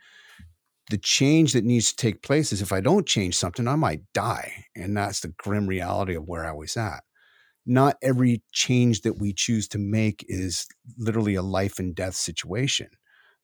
the 0.89 0.97
change 0.97 1.53
that 1.53 1.65
needs 1.65 1.89
to 1.89 1.95
take 1.95 2.23
place 2.23 2.51
is 2.51 2.61
if 2.61 2.71
I 2.71 2.81
don't 2.81 3.07
change 3.07 3.35
something, 3.35 3.67
I 3.67 3.75
might 3.75 4.01
die, 4.13 4.65
and 4.75 4.95
that's 4.95 5.21
the 5.21 5.33
grim 5.37 5.67
reality 5.67 6.15
of 6.15 6.27
where 6.27 6.45
I 6.45 6.53
was 6.53 6.75
at. 6.77 7.03
Not 7.65 7.97
every 8.01 8.41
change 8.53 9.01
that 9.01 9.19
we 9.19 9.33
choose 9.33 9.67
to 9.69 9.77
make 9.77 10.25
is 10.29 10.67
literally 10.97 11.35
a 11.35 11.41
life 11.41 11.79
and 11.79 11.93
death 11.93 12.15
situation 12.15 12.87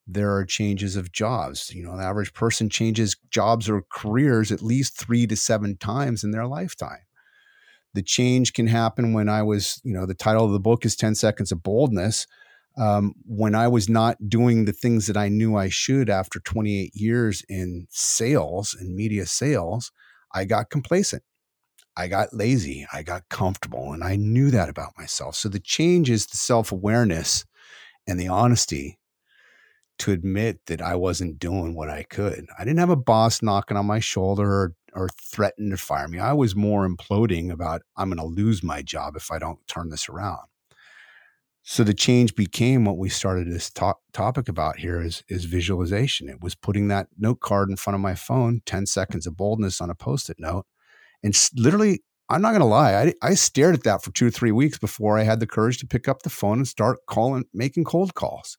there 0.06 0.34
are 0.34 0.44
changes 0.44 0.96
of 0.96 1.12
jobs. 1.12 1.70
You 1.74 1.84
know, 1.84 1.96
the 1.96 2.02
average 2.02 2.34
person 2.34 2.68
changes 2.68 3.16
jobs 3.30 3.68
or 3.68 3.84
careers 3.90 4.52
at 4.52 4.62
least 4.62 4.98
three 4.98 5.26
to 5.26 5.36
seven 5.36 5.76
times 5.76 6.24
in 6.24 6.30
their 6.30 6.46
lifetime. 6.46 7.00
The 7.94 8.02
change 8.02 8.52
can 8.52 8.66
happen 8.66 9.12
when 9.12 9.28
I 9.28 9.42
was, 9.42 9.80
you 9.84 9.94
know, 9.94 10.04
the 10.04 10.14
title 10.14 10.44
of 10.44 10.52
the 10.52 10.60
book 10.60 10.84
is 10.84 10.96
10 10.96 11.14
Seconds 11.14 11.52
of 11.52 11.62
Boldness. 11.62 12.26
Um, 12.76 13.14
when 13.24 13.54
I 13.54 13.68
was 13.68 13.88
not 13.88 14.28
doing 14.28 14.64
the 14.64 14.72
things 14.72 15.06
that 15.06 15.16
I 15.16 15.28
knew 15.28 15.56
I 15.56 15.68
should 15.68 16.10
after 16.10 16.40
28 16.40 16.90
years 16.94 17.44
in 17.48 17.86
sales 17.90 18.76
and 18.78 18.96
media 18.96 19.26
sales, 19.26 19.92
I 20.34 20.44
got 20.44 20.70
complacent. 20.70 21.22
I 21.96 22.08
got 22.08 22.34
lazy. 22.34 22.84
I 22.92 23.04
got 23.04 23.28
comfortable. 23.28 23.92
And 23.92 24.02
I 24.02 24.16
knew 24.16 24.50
that 24.50 24.68
about 24.68 24.98
myself. 24.98 25.36
So 25.36 25.48
the 25.48 25.60
change 25.60 26.10
is 26.10 26.26
the 26.26 26.36
self 26.36 26.72
awareness 26.72 27.44
and 28.08 28.18
the 28.18 28.28
honesty 28.28 28.98
to 29.98 30.12
admit 30.12 30.60
that 30.66 30.82
I 30.82 30.96
wasn't 30.96 31.38
doing 31.38 31.74
what 31.74 31.88
I 31.88 32.02
could. 32.04 32.46
I 32.58 32.64
didn't 32.64 32.80
have 32.80 32.90
a 32.90 32.96
boss 32.96 33.42
knocking 33.42 33.76
on 33.76 33.86
my 33.86 34.00
shoulder 34.00 34.50
or, 34.50 34.74
or 34.94 35.08
threatening 35.20 35.70
to 35.70 35.76
fire 35.76 36.08
me. 36.08 36.18
I 36.18 36.32
was 36.32 36.56
more 36.56 36.88
imploding 36.88 37.50
about 37.50 37.82
I'm 37.96 38.10
going 38.10 38.18
to 38.18 38.24
lose 38.24 38.62
my 38.62 38.82
job 38.82 39.16
if 39.16 39.30
I 39.30 39.38
don't 39.38 39.64
turn 39.66 39.90
this 39.90 40.08
around. 40.08 40.42
So 41.66 41.82
the 41.82 41.94
change 41.94 42.34
became 42.34 42.84
what 42.84 42.98
we 42.98 43.08
started 43.08 43.50
this 43.50 43.70
to- 43.70 43.94
topic 44.12 44.48
about 44.50 44.80
here 44.80 45.00
is 45.00 45.24
is 45.28 45.46
visualization. 45.46 46.28
It 46.28 46.42
was 46.42 46.54
putting 46.54 46.88
that 46.88 47.08
note 47.18 47.40
card 47.40 47.70
in 47.70 47.76
front 47.76 47.94
of 47.94 48.02
my 48.02 48.14
phone, 48.14 48.60
10 48.66 48.84
seconds 48.84 49.26
of 49.26 49.36
boldness 49.36 49.80
on 49.80 49.88
a 49.88 49.94
post-it 49.94 50.36
note. 50.38 50.66
And 51.22 51.34
literally, 51.56 52.02
I'm 52.28 52.42
not 52.42 52.50
going 52.50 52.60
to 52.60 52.66
lie, 52.66 52.94
I, 52.94 53.14
I 53.22 53.34
stared 53.34 53.74
at 53.74 53.84
that 53.84 54.02
for 54.02 54.10
two 54.10 54.26
or 54.26 54.30
three 54.30 54.52
weeks 54.52 54.78
before 54.78 55.18
I 55.18 55.22
had 55.22 55.40
the 55.40 55.46
courage 55.46 55.78
to 55.78 55.86
pick 55.86 56.06
up 56.06 56.22
the 56.22 56.30
phone 56.30 56.58
and 56.58 56.68
start 56.68 56.98
calling, 57.06 57.44
making 57.54 57.84
cold 57.84 58.14
calls 58.14 58.58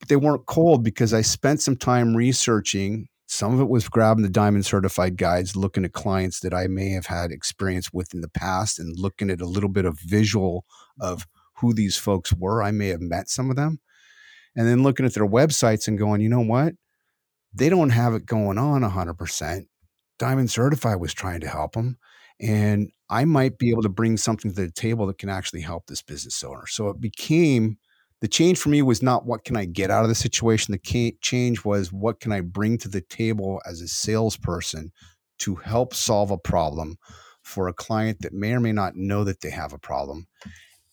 but 0.00 0.08
they 0.08 0.16
weren't 0.16 0.46
cold 0.46 0.82
because 0.84 1.14
I 1.14 1.22
spent 1.22 1.62
some 1.62 1.76
time 1.76 2.16
researching. 2.16 3.08
Some 3.26 3.54
of 3.54 3.60
it 3.60 3.68
was 3.68 3.88
grabbing 3.88 4.22
the 4.22 4.28
diamond 4.28 4.66
certified 4.66 5.16
guides, 5.16 5.56
looking 5.56 5.84
at 5.84 5.92
clients 5.92 6.40
that 6.40 6.54
I 6.54 6.66
may 6.66 6.90
have 6.90 7.06
had 7.06 7.32
experience 7.32 7.92
with 7.92 8.12
in 8.14 8.20
the 8.20 8.28
past 8.28 8.78
and 8.78 8.98
looking 8.98 9.30
at 9.30 9.40
a 9.40 9.46
little 9.46 9.70
bit 9.70 9.84
of 9.86 9.98
visual 10.00 10.64
of 11.00 11.26
who 11.56 11.72
these 11.72 11.96
folks 11.96 12.32
were. 12.32 12.62
I 12.62 12.70
may 12.70 12.88
have 12.88 13.00
met 13.00 13.28
some 13.28 13.50
of 13.50 13.56
them. 13.56 13.80
And 14.56 14.68
then 14.68 14.82
looking 14.82 15.06
at 15.06 15.14
their 15.14 15.26
websites 15.26 15.88
and 15.88 15.98
going, 15.98 16.20
you 16.20 16.28
know 16.28 16.40
what? 16.40 16.74
They 17.52 17.68
don't 17.68 17.90
have 17.90 18.14
it 18.14 18.26
going 18.26 18.58
on 18.58 18.82
100%. 18.82 19.66
Diamond 20.18 20.50
Certified 20.50 21.00
was 21.00 21.14
trying 21.14 21.40
to 21.40 21.48
help 21.48 21.72
them. 21.72 21.98
And 22.40 22.90
I 23.08 23.24
might 23.24 23.58
be 23.58 23.70
able 23.70 23.82
to 23.82 23.88
bring 23.88 24.16
something 24.16 24.52
to 24.52 24.60
the 24.62 24.70
table 24.70 25.06
that 25.06 25.18
can 25.18 25.28
actually 25.28 25.60
help 25.62 25.86
this 25.86 26.02
business 26.02 26.42
owner. 26.42 26.66
So 26.66 26.88
it 26.88 27.00
became 27.00 27.78
the 28.24 28.28
change 28.28 28.58
for 28.58 28.70
me 28.70 28.80
was 28.80 29.02
not 29.02 29.26
what 29.26 29.44
can 29.44 29.54
I 29.54 29.66
get 29.66 29.90
out 29.90 30.02
of 30.02 30.08
the 30.08 30.14
situation. 30.14 30.72
The 30.72 31.12
change 31.20 31.62
was 31.62 31.92
what 31.92 32.20
can 32.20 32.32
I 32.32 32.40
bring 32.40 32.78
to 32.78 32.88
the 32.88 33.02
table 33.02 33.60
as 33.66 33.82
a 33.82 33.86
salesperson 33.86 34.92
to 35.40 35.56
help 35.56 35.92
solve 35.92 36.30
a 36.30 36.38
problem 36.38 36.96
for 37.42 37.68
a 37.68 37.74
client 37.74 38.22
that 38.22 38.32
may 38.32 38.54
or 38.54 38.60
may 38.60 38.72
not 38.72 38.96
know 38.96 39.24
that 39.24 39.42
they 39.42 39.50
have 39.50 39.74
a 39.74 39.78
problem. 39.78 40.26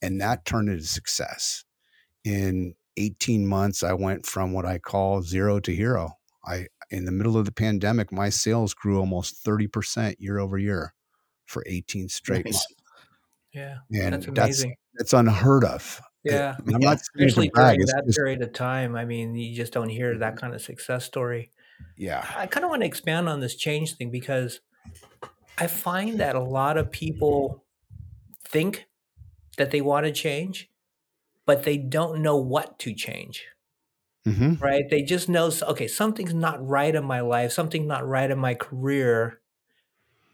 And 0.01 0.19
that 0.19 0.43
turned 0.43 0.67
into 0.67 0.83
success. 0.83 1.63
In 2.25 2.73
18 2.97 3.47
months, 3.47 3.81
I 3.81 3.93
went 3.93 4.25
from 4.25 4.51
what 4.51 4.65
I 4.65 4.77
call 4.77 5.21
zero 5.21 5.61
to 5.61 5.73
hero. 5.73 6.17
I 6.45 6.67
in 6.89 7.05
the 7.05 7.13
middle 7.13 7.37
of 7.37 7.45
the 7.45 7.53
pandemic, 7.53 8.11
my 8.11 8.27
sales 8.27 8.73
grew 8.73 8.99
almost 8.99 9.45
30% 9.45 10.15
year 10.19 10.37
over 10.37 10.57
year 10.57 10.93
for 11.45 11.63
18 11.65 12.09
straight 12.09 12.43
nice. 12.43 12.55
months. 12.55 12.75
Yeah. 13.53 13.77
And 13.93 14.15
that's 14.15 14.27
amazing. 14.27 14.75
That's, 14.97 15.11
that's 15.11 15.13
unheard 15.13 15.63
of. 15.63 16.01
Yeah, 16.23 16.55
I'm 16.59 16.79
not 16.79 16.97
especially 16.97 17.49
during 17.49 17.79
that 17.79 18.03
just, 18.05 18.17
period 18.17 18.41
of 18.41 18.53
time. 18.53 18.95
I 18.95 19.05
mean, 19.05 19.35
you 19.35 19.55
just 19.55 19.73
don't 19.73 19.89
hear 19.89 20.17
that 20.17 20.33
mm-hmm. 20.33 20.39
kind 20.39 20.53
of 20.53 20.61
success 20.61 21.03
story. 21.05 21.51
Yeah, 21.97 22.25
I 22.37 22.47
kind 22.47 22.63
of 22.63 22.69
want 22.69 22.83
to 22.83 22.87
expand 22.87 23.27
on 23.27 23.39
this 23.39 23.55
change 23.55 23.95
thing 23.95 24.11
because 24.11 24.61
I 25.57 25.67
find 25.67 26.19
that 26.19 26.35
a 26.35 26.43
lot 26.43 26.77
of 26.77 26.91
people 26.91 27.63
think 28.47 28.85
that 29.57 29.71
they 29.71 29.81
want 29.81 30.05
to 30.05 30.11
change, 30.11 30.69
but 31.45 31.63
they 31.63 31.77
don't 31.77 32.21
know 32.21 32.37
what 32.37 32.77
to 32.79 32.93
change. 32.93 33.45
Mm-hmm. 34.27 34.63
Right? 34.63 34.87
They 34.87 35.01
just 35.01 35.27
know, 35.27 35.51
okay, 35.63 35.87
something's 35.87 36.35
not 36.35 36.65
right 36.65 36.93
in 36.93 37.03
my 37.03 37.21
life, 37.21 37.51
something's 37.51 37.87
not 37.87 38.07
right 38.07 38.29
in 38.29 38.37
my 38.37 38.53
career, 38.53 39.40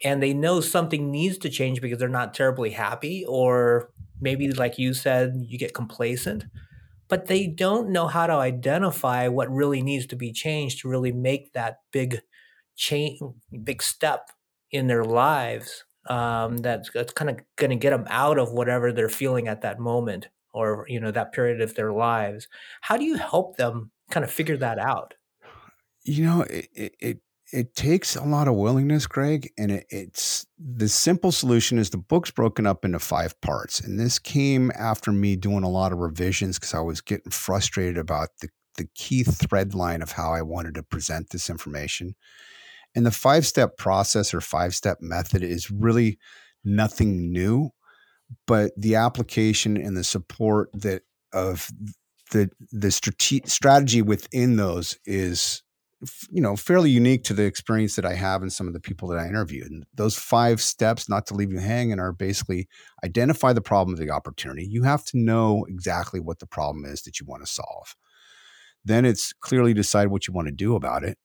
and 0.03 0.21
they 0.21 0.33
know 0.33 0.61
something 0.61 1.11
needs 1.11 1.37
to 1.39 1.49
change 1.49 1.81
because 1.81 1.97
they're 1.99 2.09
not 2.09 2.33
terribly 2.33 2.71
happy 2.71 3.25
or 3.27 3.91
maybe 4.19 4.51
like 4.51 4.77
you 4.77 4.93
said 4.93 5.33
you 5.47 5.57
get 5.57 5.73
complacent 5.73 6.45
but 7.09 7.27
they 7.27 7.47
don't 7.47 7.89
know 7.89 8.07
how 8.07 8.27
to 8.27 8.33
identify 8.33 9.27
what 9.27 9.49
really 9.49 9.81
needs 9.81 10.05
to 10.05 10.15
be 10.15 10.31
changed 10.31 10.79
to 10.79 10.89
really 10.89 11.11
make 11.11 11.53
that 11.53 11.79
big 11.91 12.21
change 12.75 13.19
big 13.63 13.81
step 13.81 14.29
in 14.71 14.87
their 14.87 15.03
lives 15.03 15.83
um, 16.09 16.57
that's, 16.57 16.89
that's 16.91 17.13
kind 17.13 17.29
of 17.29 17.39
going 17.57 17.69
to 17.69 17.75
get 17.75 17.89
them 17.89 18.05
out 18.09 18.39
of 18.39 18.53
whatever 18.53 18.91
they're 18.91 19.09
feeling 19.09 19.47
at 19.47 19.61
that 19.61 19.79
moment 19.79 20.29
or 20.53 20.85
you 20.87 20.99
know 20.99 21.11
that 21.11 21.33
period 21.33 21.61
of 21.61 21.75
their 21.75 21.91
lives. 21.91 22.47
How 22.81 22.97
do 22.97 23.03
you 23.03 23.15
help 23.15 23.57
them 23.57 23.91
kind 24.09 24.23
of 24.23 24.31
figure 24.31 24.57
that 24.57 24.79
out? 24.79 25.13
You 26.03 26.25
know 26.25 26.41
it, 26.41 26.69
it 26.73 26.95
it 26.99 27.21
takes 27.75 28.15
a 28.15 28.23
lot 28.23 28.47
of 28.47 28.55
willingness, 28.55 29.07
Greg, 29.07 29.51
and 29.57 29.71
it, 29.71 29.85
it's 29.89 30.45
the 30.57 30.87
simple 30.87 31.31
solution 31.31 31.77
is 31.77 31.89
the 31.89 31.97
book's 31.97 32.31
broken 32.31 32.67
up 32.67 32.83
into 32.83 32.99
five 32.99 33.39
parts, 33.41 33.79
and 33.79 33.99
this 33.99 34.19
came 34.19 34.71
after 34.77 35.11
me 35.11 35.35
doing 35.35 35.63
a 35.63 35.69
lot 35.69 35.93
of 35.93 35.99
revisions 35.99 36.59
because 36.59 36.73
I 36.73 36.79
was 36.79 37.01
getting 37.01 37.31
frustrated 37.31 37.97
about 37.97 38.29
the 38.41 38.49
the 38.77 38.87
key 38.95 39.23
thread 39.23 39.73
line 39.73 40.01
of 40.01 40.11
how 40.11 40.31
I 40.31 40.43
wanted 40.43 40.75
to 40.75 40.83
present 40.83 41.31
this 41.31 41.49
information. 41.49 42.15
And 42.95 43.05
the 43.05 43.11
five 43.11 43.45
step 43.45 43.77
process 43.77 44.33
or 44.33 44.41
five 44.41 44.75
step 44.75 44.99
method 45.01 45.43
is 45.43 45.69
really 45.69 46.19
nothing 46.63 47.31
new, 47.31 47.71
but 48.45 48.71
the 48.77 48.95
application 48.95 49.77
and 49.77 49.97
the 49.97 50.03
support 50.03 50.69
that 50.73 51.01
of 51.33 51.69
the 52.31 52.49
the 52.71 52.91
strate- 52.91 53.49
strategy 53.49 54.01
within 54.01 54.55
those 54.55 54.97
is 55.05 55.63
you 56.29 56.41
know 56.41 56.55
fairly 56.55 56.91
unique 56.91 57.23
to 57.23 57.33
the 57.33 57.45
experience 57.45 57.95
that 57.95 58.05
I 58.05 58.13
have 58.13 58.41
and 58.41 58.53
some 58.53 58.67
of 58.67 58.73
the 58.73 58.79
people 58.79 59.07
that 59.09 59.17
I 59.17 59.27
interviewed. 59.27 59.71
And 59.71 59.83
those 59.93 60.15
five 60.15 60.61
steps, 60.61 61.09
not 61.09 61.25
to 61.27 61.33
leave 61.33 61.51
you 61.51 61.59
hanging, 61.59 61.99
are 61.99 62.11
basically 62.11 62.67
identify 63.03 63.53
the 63.53 63.61
problem 63.61 63.93
of 63.93 63.99
the 63.99 64.11
opportunity. 64.11 64.65
You 64.65 64.83
have 64.83 65.03
to 65.05 65.17
know 65.17 65.65
exactly 65.67 66.19
what 66.19 66.39
the 66.39 66.45
problem 66.45 66.85
is 66.85 67.01
that 67.03 67.19
you 67.19 67.25
want 67.25 67.45
to 67.45 67.51
solve. 67.51 67.95
Then 68.85 69.05
it's 69.05 69.33
clearly 69.33 69.73
decide 69.73 70.07
what 70.07 70.27
you 70.27 70.33
want 70.33 70.47
to 70.47 70.53
do 70.53 70.75
about 70.75 71.03
it. 71.03 71.17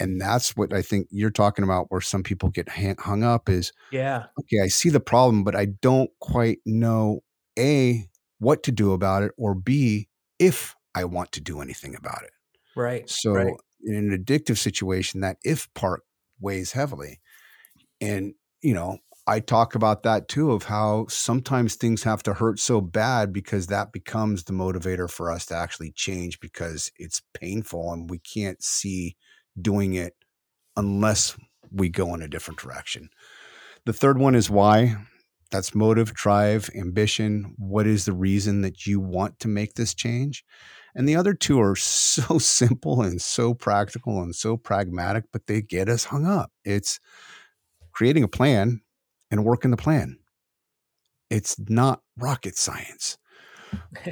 And 0.00 0.20
that's 0.20 0.54
what 0.56 0.72
I 0.72 0.82
think 0.82 1.08
you're 1.10 1.30
talking 1.30 1.64
about, 1.64 1.86
where 1.88 2.00
some 2.00 2.22
people 2.22 2.50
get 2.50 2.68
hung 2.68 3.24
up 3.24 3.48
is, 3.48 3.72
yeah, 3.90 4.26
okay, 4.38 4.62
I 4.62 4.68
see 4.68 4.90
the 4.90 5.00
problem, 5.00 5.42
but 5.42 5.56
I 5.56 5.64
don't 5.64 6.10
quite 6.20 6.58
know 6.64 7.20
A, 7.58 8.08
what 8.38 8.62
to 8.64 8.72
do 8.72 8.92
about 8.92 9.24
it, 9.24 9.32
or 9.36 9.56
B, 9.56 10.08
if 10.38 10.76
I 10.94 11.04
want 11.04 11.32
to 11.32 11.40
do 11.40 11.60
anything 11.60 11.96
about 11.96 12.22
it. 12.22 12.30
Right. 12.76 13.10
So 13.10 13.32
right 13.32 13.54
in 13.82 13.94
an 13.94 14.16
addictive 14.16 14.58
situation, 14.58 15.20
that 15.20 15.38
if 15.44 15.72
part 15.74 16.02
weighs 16.40 16.72
heavily. 16.72 17.20
And, 18.00 18.34
you 18.62 18.74
know, 18.74 18.98
I 19.26 19.40
talk 19.40 19.74
about 19.74 20.04
that 20.04 20.28
too 20.28 20.52
of 20.52 20.64
how 20.64 21.06
sometimes 21.08 21.74
things 21.74 22.02
have 22.04 22.22
to 22.22 22.32
hurt 22.32 22.58
so 22.58 22.80
bad 22.80 23.30
because 23.30 23.66
that 23.66 23.92
becomes 23.92 24.44
the 24.44 24.54
motivator 24.54 25.10
for 25.10 25.30
us 25.30 25.44
to 25.46 25.54
actually 25.54 25.92
change 25.92 26.40
because 26.40 26.90
it's 26.96 27.20
painful 27.34 27.92
and 27.92 28.08
we 28.08 28.20
can't 28.20 28.62
see 28.62 29.16
doing 29.60 29.92
it 29.92 30.14
unless 30.76 31.36
we 31.70 31.90
go 31.90 32.14
in 32.14 32.22
a 32.22 32.28
different 32.28 32.58
direction. 32.58 33.10
The 33.84 33.92
third 33.92 34.18
one 34.18 34.34
is 34.34 34.48
why. 34.48 34.96
That's 35.50 35.74
motive, 35.74 36.12
drive, 36.12 36.68
ambition. 36.74 37.54
What 37.56 37.86
is 37.86 38.04
the 38.04 38.12
reason 38.12 38.60
that 38.62 38.86
you 38.86 39.00
want 39.00 39.40
to 39.40 39.48
make 39.48 39.74
this 39.74 39.94
change? 39.94 40.44
And 40.94 41.08
the 41.08 41.16
other 41.16 41.34
two 41.34 41.60
are 41.60 41.76
so 41.76 42.38
simple 42.38 43.02
and 43.02 43.20
so 43.20 43.54
practical 43.54 44.22
and 44.22 44.34
so 44.34 44.56
pragmatic, 44.56 45.24
but 45.32 45.46
they 45.46 45.62
get 45.62 45.88
us 45.88 46.04
hung 46.04 46.26
up. 46.26 46.50
It's 46.64 47.00
creating 47.92 48.24
a 48.24 48.28
plan 48.28 48.82
and 49.30 49.44
working 49.44 49.70
the 49.70 49.76
plan. 49.76 50.18
It's 51.30 51.58
not 51.68 52.02
rocket 52.16 52.56
science. 52.56 53.18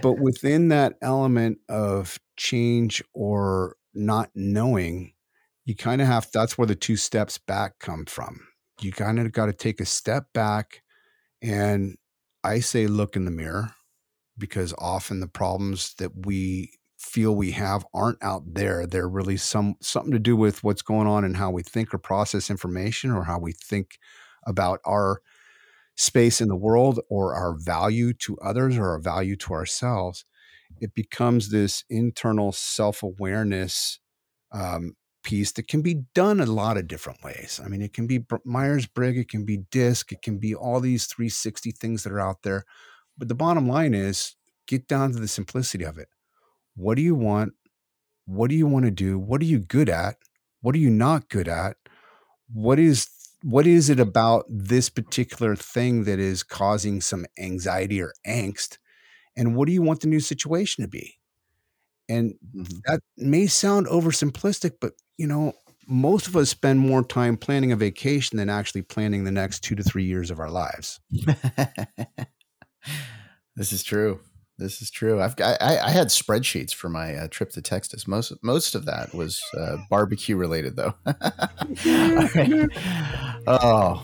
but 0.02 0.12
within 0.20 0.68
that 0.68 0.94
element 1.00 1.58
of 1.68 2.18
change 2.36 3.02
or 3.14 3.76
not 3.94 4.30
knowing, 4.34 5.12
you 5.64 5.74
kind 5.74 6.00
of 6.00 6.06
have 6.06 6.28
that's 6.32 6.56
where 6.56 6.66
the 6.66 6.74
two 6.74 6.96
steps 6.96 7.38
back 7.38 7.78
come 7.80 8.04
from. 8.04 8.40
You 8.80 8.92
kind 8.92 9.18
of 9.18 9.32
got 9.32 9.46
to 9.46 9.52
take 9.52 9.80
a 9.80 9.86
step 9.86 10.26
back 10.34 10.82
and 11.42 11.96
I 12.44 12.60
say 12.60 12.86
look 12.86 13.16
in 13.16 13.24
the 13.24 13.30
mirror 13.30 13.74
because 14.38 14.74
often 14.78 15.20
the 15.20 15.28
problems 15.28 15.94
that 15.94 16.26
we 16.26 16.72
feel 16.98 17.34
we 17.34 17.52
have 17.52 17.84
aren't 17.94 18.22
out 18.22 18.42
there. 18.54 18.86
They're 18.86 19.08
really 19.08 19.36
some 19.36 19.76
something 19.80 20.12
to 20.12 20.18
do 20.18 20.36
with 20.36 20.64
what's 20.64 20.82
going 20.82 21.06
on 21.06 21.24
and 21.24 21.36
how 21.36 21.50
we 21.50 21.62
think 21.62 21.92
or 21.92 21.98
process 21.98 22.50
information 22.50 23.10
or 23.10 23.24
how 23.24 23.38
we 23.38 23.52
think 23.52 23.98
about 24.46 24.80
our 24.84 25.20
space 25.96 26.40
in 26.40 26.48
the 26.48 26.56
world 26.56 27.00
or 27.08 27.34
our 27.34 27.54
value 27.58 28.12
to 28.12 28.36
others 28.38 28.76
or 28.76 28.90
our 28.90 28.98
value 28.98 29.36
to 29.36 29.52
ourselves. 29.52 30.24
It 30.80 30.94
becomes 30.94 31.50
this 31.50 31.84
internal 31.88 32.52
self-awareness 32.52 33.98
um, 34.52 34.94
piece 35.26 35.50
that 35.52 35.66
can 35.66 35.82
be 35.82 36.04
done 36.14 36.38
a 36.38 36.46
lot 36.46 36.76
of 36.76 36.86
different 36.86 37.22
ways. 37.24 37.60
I 37.62 37.68
mean, 37.68 37.82
it 37.82 37.92
can 37.92 38.06
be 38.06 38.24
Myers 38.44 38.86
Briggs, 38.86 39.18
it 39.18 39.28
can 39.28 39.44
be 39.44 39.58
DISC, 39.72 40.12
it 40.12 40.22
can 40.22 40.38
be 40.38 40.54
all 40.54 40.78
these 40.78 41.06
360 41.06 41.72
things 41.72 42.04
that 42.04 42.12
are 42.12 42.20
out 42.20 42.42
there. 42.44 42.64
But 43.18 43.26
the 43.26 43.34
bottom 43.34 43.68
line 43.68 43.92
is 43.92 44.36
get 44.68 44.86
down 44.86 45.10
to 45.12 45.18
the 45.18 45.26
simplicity 45.26 45.84
of 45.84 45.98
it. 45.98 46.08
What 46.76 46.94
do 46.94 47.02
you 47.02 47.16
want? 47.16 47.54
What 48.24 48.50
do 48.50 48.56
you 48.56 48.68
want 48.68 48.84
to 48.84 48.92
do? 48.92 49.18
What 49.18 49.40
are 49.40 49.46
you 49.46 49.58
good 49.58 49.88
at? 49.88 50.16
What 50.60 50.76
are 50.76 50.78
you 50.78 50.90
not 50.90 51.28
good 51.28 51.48
at? 51.48 51.76
What 52.52 52.78
is 52.78 53.08
what 53.42 53.66
is 53.66 53.90
it 53.90 53.98
about 53.98 54.44
this 54.48 54.88
particular 54.88 55.56
thing 55.56 56.04
that 56.04 56.20
is 56.20 56.44
causing 56.44 57.00
some 57.00 57.26
anxiety 57.38 58.00
or 58.00 58.12
angst? 58.26 58.78
And 59.36 59.56
what 59.56 59.66
do 59.66 59.72
you 59.72 59.82
want 59.82 60.00
the 60.00 60.08
new 60.08 60.20
situation 60.20 60.84
to 60.84 60.88
be? 60.88 61.18
And 62.08 62.34
mm-hmm. 62.54 62.78
that 62.84 63.00
may 63.16 63.46
sound 63.48 63.86
oversimplistic, 63.88 64.74
but 64.80 64.92
you 65.18 65.26
know, 65.26 65.52
most 65.86 66.26
of 66.26 66.36
us 66.36 66.50
spend 66.50 66.80
more 66.80 67.04
time 67.04 67.36
planning 67.36 67.72
a 67.72 67.76
vacation 67.76 68.36
than 68.36 68.50
actually 68.50 68.82
planning 68.82 69.24
the 69.24 69.30
next 69.30 69.60
two 69.60 69.74
to 69.74 69.82
three 69.82 70.04
years 70.04 70.30
of 70.30 70.40
our 70.40 70.50
lives. 70.50 71.00
this 73.56 73.72
is 73.72 73.82
true. 73.82 74.20
This 74.58 74.80
is 74.80 74.90
true. 74.90 75.20
I've 75.20 75.34
I, 75.38 75.58
I 75.60 75.90
had 75.90 76.06
spreadsheets 76.06 76.74
for 76.74 76.88
my 76.88 77.14
uh, 77.14 77.28
trip 77.28 77.50
to 77.50 77.62
Texas. 77.62 78.08
Most 78.08 78.32
most 78.42 78.74
of 78.74 78.86
that 78.86 79.14
was 79.14 79.42
uh, 79.56 79.76
barbecue 79.90 80.34
related, 80.34 80.76
though. 80.76 80.94
oh, 83.46 84.02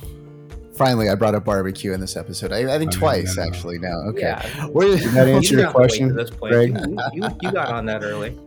finally, 0.75 1.09
I 1.09 1.15
brought 1.15 1.35
up 1.35 1.47
barbecue 1.47 1.95
in 1.95 2.01
this 2.01 2.17
episode. 2.17 2.53
I, 2.53 2.75
I 2.75 2.79
think 2.79 2.93
twice 2.93 3.39
actually. 3.39 3.79
Now, 3.79 3.99
okay. 4.09 4.21
Yeah. 4.21 4.43
Did 4.75 5.13
that 5.13 5.29
answer 5.29 5.57
your 5.57 5.71
question, 5.71 6.15
this 6.15 6.29
point. 6.29 6.53
Greg? 6.53 6.79
You, 7.15 7.29
you, 7.41 7.51
got 7.51 7.69
on 7.69 7.87
that 7.87 8.05
early. 8.05 8.39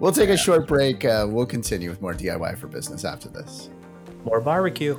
We'll 0.00 0.12
take 0.12 0.30
a 0.30 0.36
short 0.36 0.66
break. 0.66 1.04
Uh, 1.04 1.26
we'll 1.28 1.44
continue 1.44 1.90
with 1.90 2.00
more 2.00 2.14
DIY 2.14 2.56
for 2.58 2.66
business 2.68 3.04
after 3.04 3.28
this. 3.28 3.68
More 4.24 4.40
barbecue. 4.40 4.98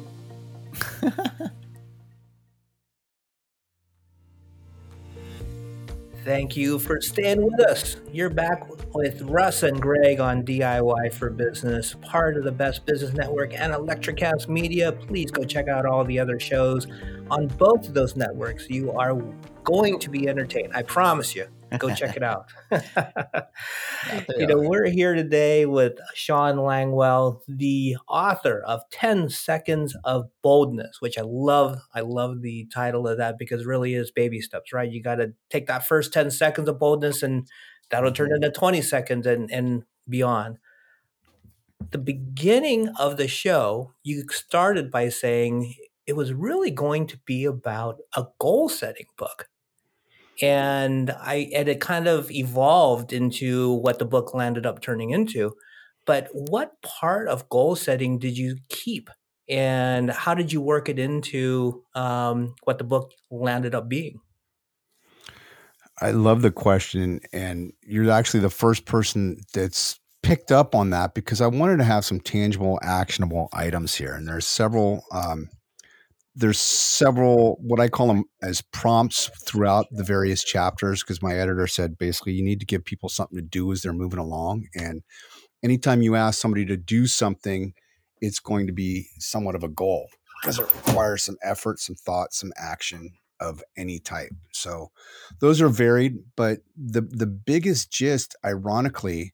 Thank 6.24 6.56
you 6.56 6.78
for 6.78 7.02
staying 7.02 7.44
with 7.44 7.60
us. 7.62 7.96
You're 8.14 8.30
back 8.30 8.68
with 8.94 9.24
Russ 9.24 9.64
and 9.64 9.82
Greg 9.82 10.20
on 10.20 10.44
DIY 10.44 11.12
for 11.16 11.32
Business, 11.32 11.96
part 12.04 12.38
of 12.38 12.44
the 12.44 12.52
Best 12.52 12.86
Business 12.86 13.12
Network 13.12 13.56
and 13.56 13.74
Electrocast 13.74 14.48
Media. 14.48 14.92
Please 14.92 15.32
go 15.32 15.44
check 15.44 15.68
out 15.68 15.88
all 15.88 16.06
the 16.06 16.20
other 16.20 16.40
shows 16.40 16.86
on 17.32 17.48
both 17.48 17.88
of 17.88 17.96
those 17.96 18.16
networks. 18.16 18.70
You 18.70 18.92
are 18.92 19.16
going 19.64 19.98
to 19.98 20.12
be 20.12 20.30
entertained. 20.30 20.74
I 20.76 20.84
promise 20.84 21.36
you. 21.36 21.48
Go 21.78 21.90
check 21.96 22.18
it 22.18 22.24
out. 22.24 22.52
you 24.38 24.48
know, 24.48 24.58
we're 24.58 24.90
here 24.90 25.14
today 25.14 25.66
with 25.66 25.94
Shawn 26.14 26.58
Langwell, 26.58 27.42
the 27.48 27.98
author 28.08 28.62
of 28.66 28.82
10 28.92 29.30
Seconds 29.30 29.96
of 30.04 30.30
Boldness, 30.42 30.98
which 31.00 31.18
I 31.18 31.24
love. 31.24 31.80
I 31.94 32.02
love 32.02 32.42
the 32.42 32.68
title 32.74 33.08
of 33.08 33.18
that 33.18 33.38
because 33.38 33.62
it 33.62 33.68
really 33.68 33.94
is 33.94 34.12
baby 34.12 34.42
steps, 34.42 34.74
right? 34.74 34.92
You 34.92 35.02
got 35.02 35.16
to 35.16 35.34
take 35.50 35.68
that 35.68 35.88
first 35.88 36.14
10 36.14 36.32
seconds 36.32 36.68
of 36.68 36.80
boldness 36.80 37.24
and 37.24 37.48
that'll 37.90 38.12
turn 38.12 38.30
mm-hmm. 38.30 38.44
into 38.44 38.52
20 38.52 38.82
seconds 38.82 39.26
and, 39.26 39.50
and 39.52 39.84
beyond. 40.10 40.58
The 41.92 41.98
beginning 41.98 42.90
of 43.00 43.18
the 43.18 43.28
show, 43.28 43.94
you 44.04 44.24
started 44.30 44.92
by 44.92 45.10
saying 45.10 45.76
it 46.06 46.16
was 46.16 46.34
really 46.34 46.72
going 46.72 47.08
to 47.08 47.18
be 47.26 47.46
about 47.46 48.00
a 48.16 48.26
goal 48.40 48.70
setting 48.70 49.08
book 49.18 49.48
and 50.42 51.12
I 51.12 51.50
and 51.54 51.70
it 51.70 51.80
kind 51.80 52.08
of 52.08 52.32
evolved 52.32 53.14
into 53.14 53.74
what 53.74 54.00
the 54.00 54.06
book 54.06 54.34
landed 54.34 54.66
up 54.66 54.82
turning 54.82 55.12
into. 55.12 55.54
But 56.06 56.30
what 56.34 56.82
part 56.82 57.28
of 57.28 57.48
goal 57.50 57.76
setting 57.76 58.18
did 58.18 58.38
you 58.38 58.58
keep, 58.70 59.10
and 59.48 60.10
how 60.10 60.34
did 60.34 60.52
you 60.52 60.60
work 60.60 60.90
it 60.90 60.98
into 60.98 61.84
um, 61.94 62.56
what 62.64 62.80
the 62.80 62.84
book 62.84 63.12
landed 63.30 63.76
up 63.76 63.88
being? 63.88 64.20
I 66.02 66.12
love 66.12 66.42
the 66.42 66.52
question, 66.52 67.22
and 67.32 67.74
you're 67.84 68.10
actually 68.10 68.40
the 68.40 68.50
first 68.50 68.86
person 68.86 69.38
that's 69.54 70.00
picked 70.24 70.52
up 70.52 70.74
on 70.74 70.90
that 70.90 71.14
because 71.14 71.42
I 71.42 71.48
wanted 71.48 71.78
to 71.78 71.84
have 71.84 72.06
some 72.06 72.20
tangible, 72.20 72.80
actionable 72.82 73.50
items 73.54 73.94
here, 73.94 74.14
and 74.14 74.28
there's 74.28 74.48
several 74.48 75.06
um, 75.12 75.50
there's 76.36 76.60
several 76.60 77.58
what 77.62 77.80
I 77.80 77.89
call 77.89 78.08
them 78.08 78.24
as 78.41 78.62
prompts 78.62 79.30
throughout 79.46 79.88
the 79.91 80.04
various 80.04 80.44
chapters 80.44 81.04
because 81.04 81.22
my 81.22 81.36
editor 81.36 81.67
said 81.67 81.98
basically 81.98 82.34
you 82.34 82.44
need 82.44 82.60
to 82.62 82.65
give 82.65 82.86
people 82.86 83.10
something 83.10 83.38
to 83.38 83.44
do 83.44 83.72
as 83.72 83.82
they're 83.82 83.94
moving 83.94 84.20
along 84.20 84.67
and 84.76 85.02
anytime 85.63 86.02
you 86.02 86.15
ask 86.15 86.39
somebody 86.39 86.65
to 86.65 86.78
do 86.78 87.08
something 87.08 87.74
it's 88.22 88.39
going 88.39 88.67
to 88.67 88.74
be 88.74 89.08
somewhat 89.20 89.56
of 89.56 89.63
a 89.63 89.70
goal 89.70 90.08
because 90.41 90.58
it 90.58 90.74
requires 90.86 91.24
some 91.24 91.38
effort 91.44 91.80
some 91.80 91.96
thought 91.96 92.34
some 92.34 92.54
action 92.58 93.12
of 93.41 93.63
any 93.76 94.00
type. 94.00 94.32
So 94.54 94.91
those 95.39 95.60
are 95.62 95.67
varied 95.67 96.20
but 96.38 96.60
the 96.78 97.02
the 97.02 97.28
biggest 97.28 97.91
gist 97.91 98.36
ironically 98.46 99.34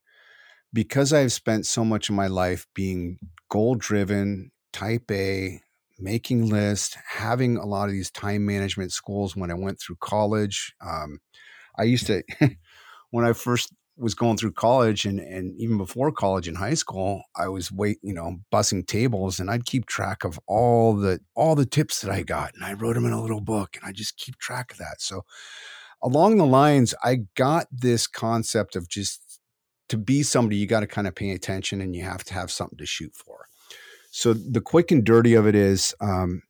because 0.73 1.13
I've 1.13 1.33
spent 1.33 1.65
so 1.65 1.83
much 1.83 2.09
of 2.09 2.15
my 2.15 2.27
life 2.27 2.65
being 2.73 3.19
goal 3.49 3.75
driven 3.75 4.51
type 4.73 5.11
A 5.11 5.61
making 5.99 6.49
lists, 6.49 6.95
having 7.07 7.57
a 7.57 7.65
lot 7.65 7.85
of 7.85 7.91
these 7.91 8.11
time 8.11 8.45
management 8.45 8.91
schools 8.91 9.35
when 9.35 9.51
I 9.51 9.55
went 9.55 9.79
through 9.79 9.97
college. 9.99 10.73
Um, 10.85 11.19
I 11.77 11.83
used 11.83 12.07
to, 12.07 12.23
when 13.11 13.25
I 13.25 13.33
first 13.33 13.73
was 13.97 14.13
going 14.13 14.37
through 14.37 14.51
college 14.51 15.05
and, 15.05 15.19
and 15.19 15.59
even 15.59 15.77
before 15.77 16.11
college 16.11 16.47
in 16.47 16.55
high 16.55 16.75
school, 16.75 17.23
I 17.35 17.47
was 17.47 17.71
wait, 17.71 17.97
you 18.03 18.13
know, 18.13 18.37
bussing 18.53 18.85
tables 18.85 19.39
and 19.39 19.49
I'd 19.49 19.65
keep 19.65 19.87
track 19.87 20.23
of 20.23 20.39
all 20.47 20.95
the, 20.95 21.19
all 21.35 21.55
the 21.55 21.65
tips 21.65 22.01
that 22.01 22.11
I 22.11 22.21
got 22.21 22.53
and 22.53 22.63
I 22.63 22.73
wrote 22.73 22.93
them 22.93 23.05
in 23.05 23.11
a 23.11 23.21
little 23.21 23.41
book 23.41 23.75
and 23.75 23.83
I 23.87 23.91
just 23.91 24.17
keep 24.17 24.37
track 24.37 24.71
of 24.71 24.77
that. 24.77 25.01
So 25.01 25.23
along 26.03 26.37
the 26.37 26.45
lines, 26.45 26.93
I 27.03 27.21
got 27.35 27.67
this 27.71 28.05
concept 28.05 28.75
of 28.75 28.87
just 28.87 29.39
to 29.89 29.97
be 29.97 30.21
somebody, 30.21 30.57
you 30.57 30.67
got 30.67 30.81
to 30.81 30.87
kind 30.87 31.07
of 31.07 31.15
pay 31.15 31.31
attention 31.31 31.81
and 31.81 31.95
you 31.95 32.03
have 32.03 32.23
to 32.25 32.33
have 32.33 32.51
something 32.51 32.77
to 32.77 32.85
shoot 32.85 33.13
for. 33.15 33.47
So 34.11 34.33
the 34.33 34.61
quick 34.61 34.91
and 34.91 35.03
dirty 35.03 35.33
of 35.33 35.45
it 35.47 35.55
is 35.55 35.93
um, 36.01 36.41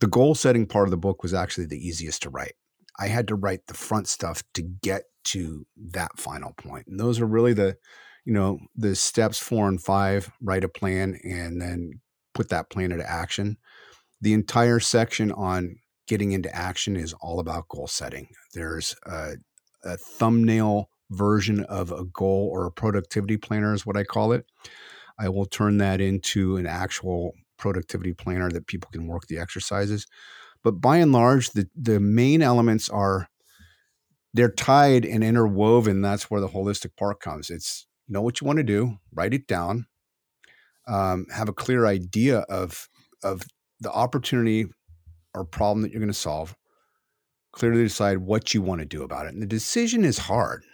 the 0.00 0.06
goal 0.06 0.34
setting 0.34 0.66
part 0.66 0.86
of 0.86 0.90
the 0.90 0.96
book 0.96 1.22
was 1.22 1.34
actually 1.34 1.66
the 1.66 1.78
easiest 1.78 2.22
to 2.22 2.30
write. 2.30 2.54
I 2.98 3.06
had 3.06 3.28
to 3.28 3.34
write 3.34 3.66
the 3.66 3.74
front 3.74 4.08
stuff 4.08 4.42
to 4.54 4.62
get 4.62 5.04
to 5.24 5.66
that 5.90 6.18
final 6.18 6.52
point. 6.52 6.86
And 6.86 6.98
those 6.98 7.20
are 7.20 7.26
really 7.26 7.54
the, 7.54 7.76
you 8.24 8.32
know, 8.32 8.58
the 8.76 8.94
steps 8.94 9.38
four 9.38 9.68
and 9.68 9.82
five, 9.82 10.30
write 10.40 10.64
a 10.64 10.68
plan 10.68 11.18
and 11.24 11.60
then 11.60 12.00
put 12.34 12.48
that 12.48 12.70
plan 12.70 12.92
into 12.92 13.08
action. 13.08 13.56
The 14.20 14.32
entire 14.32 14.80
section 14.80 15.32
on 15.32 15.76
getting 16.06 16.32
into 16.32 16.54
action 16.54 16.96
is 16.96 17.14
all 17.20 17.40
about 17.40 17.68
goal 17.68 17.86
setting. 17.86 18.28
There's 18.54 18.94
a, 19.06 19.32
a 19.84 19.96
thumbnail 19.96 20.88
version 21.10 21.64
of 21.64 21.92
a 21.92 22.04
goal 22.04 22.50
or 22.52 22.66
a 22.66 22.72
productivity 22.72 23.36
planner, 23.36 23.74
is 23.74 23.86
what 23.86 23.96
I 23.96 24.04
call 24.04 24.32
it. 24.32 24.46
I 25.18 25.28
will 25.28 25.46
turn 25.46 25.78
that 25.78 26.00
into 26.00 26.56
an 26.56 26.66
actual 26.66 27.32
productivity 27.58 28.12
planner 28.12 28.50
that 28.50 28.66
people 28.66 28.90
can 28.92 29.06
work 29.06 29.26
the 29.26 29.38
exercises. 29.38 30.06
But 30.64 30.80
by 30.80 30.98
and 30.98 31.12
large, 31.12 31.50
the, 31.50 31.68
the 31.76 32.00
main 32.00 32.42
elements 32.42 32.88
are 32.88 33.28
they're 34.34 34.50
tied 34.50 35.04
and 35.04 35.22
interwoven. 35.22 36.00
That's 36.00 36.30
where 36.30 36.40
the 36.40 36.48
holistic 36.48 36.96
part 36.96 37.20
comes. 37.20 37.50
It's 37.50 37.86
know 38.08 38.22
what 38.22 38.40
you 38.40 38.46
want 38.46 38.58
to 38.58 38.64
do, 38.64 38.98
write 39.12 39.34
it 39.34 39.46
down, 39.46 39.86
um, 40.88 41.26
have 41.32 41.48
a 41.48 41.52
clear 41.52 41.86
idea 41.86 42.40
of 42.40 42.88
of 43.22 43.42
the 43.80 43.90
opportunity 43.90 44.66
or 45.34 45.44
problem 45.44 45.82
that 45.82 45.90
you're 45.90 46.00
going 46.00 46.08
to 46.08 46.14
solve. 46.14 46.56
Clearly 47.52 47.82
decide 47.82 48.18
what 48.18 48.54
you 48.54 48.62
want 48.62 48.80
to 48.80 48.86
do 48.86 49.02
about 49.02 49.26
it. 49.26 49.34
And 49.34 49.42
the 49.42 49.46
decision 49.46 50.04
is 50.04 50.18
hard 50.18 50.64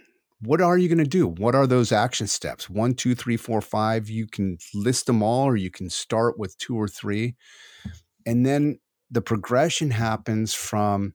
what 0.40 0.60
are 0.60 0.78
you 0.78 0.88
going 0.88 0.98
to 0.98 1.04
do? 1.04 1.26
What 1.26 1.54
are 1.54 1.66
those 1.66 1.90
action 1.90 2.26
steps? 2.26 2.70
One, 2.70 2.94
two, 2.94 3.14
three, 3.14 3.36
four, 3.36 3.60
five. 3.60 4.08
You 4.08 4.26
can 4.26 4.58
list 4.72 5.06
them 5.06 5.22
all, 5.22 5.44
or 5.44 5.56
you 5.56 5.70
can 5.70 5.90
start 5.90 6.38
with 6.38 6.56
two 6.58 6.76
or 6.76 6.86
three. 6.86 7.34
And 8.24 8.46
then 8.46 8.78
the 9.10 9.22
progression 9.22 9.90
happens 9.90 10.54
from 10.54 11.14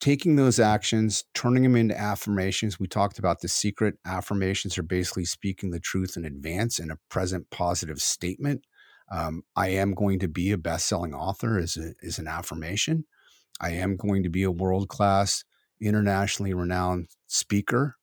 taking 0.00 0.36
those 0.36 0.58
actions, 0.58 1.24
turning 1.34 1.62
them 1.62 1.76
into 1.76 1.98
affirmations. 1.98 2.80
We 2.80 2.86
talked 2.88 3.18
about 3.18 3.40
the 3.40 3.48
secret 3.48 3.96
affirmations 4.04 4.78
are 4.78 4.82
basically 4.82 5.26
speaking 5.26 5.70
the 5.70 5.78
truth 5.78 6.16
in 6.16 6.24
advance 6.24 6.78
in 6.78 6.90
a 6.90 6.98
present 7.08 7.50
positive 7.50 7.98
statement. 7.98 8.64
Um, 9.12 9.42
I 9.54 9.68
am 9.68 9.94
going 9.94 10.18
to 10.20 10.28
be 10.28 10.50
a 10.50 10.58
best 10.58 10.86
selling 10.86 11.14
author 11.14 11.58
is, 11.58 11.76
a, 11.76 11.92
is 12.00 12.18
an 12.18 12.26
affirmation. 12.26 13.04
I 13.60 13.72
am 13.72 13.96
going 13.96 14.22
to 14.22 14.30
be 14.30 14.42
a 14.42 14.50
world 14.50 14.88
class, 14.88 15.44
internationally 15.80 16.54
renowned 16.54 17.08
speaker 17.26 17.96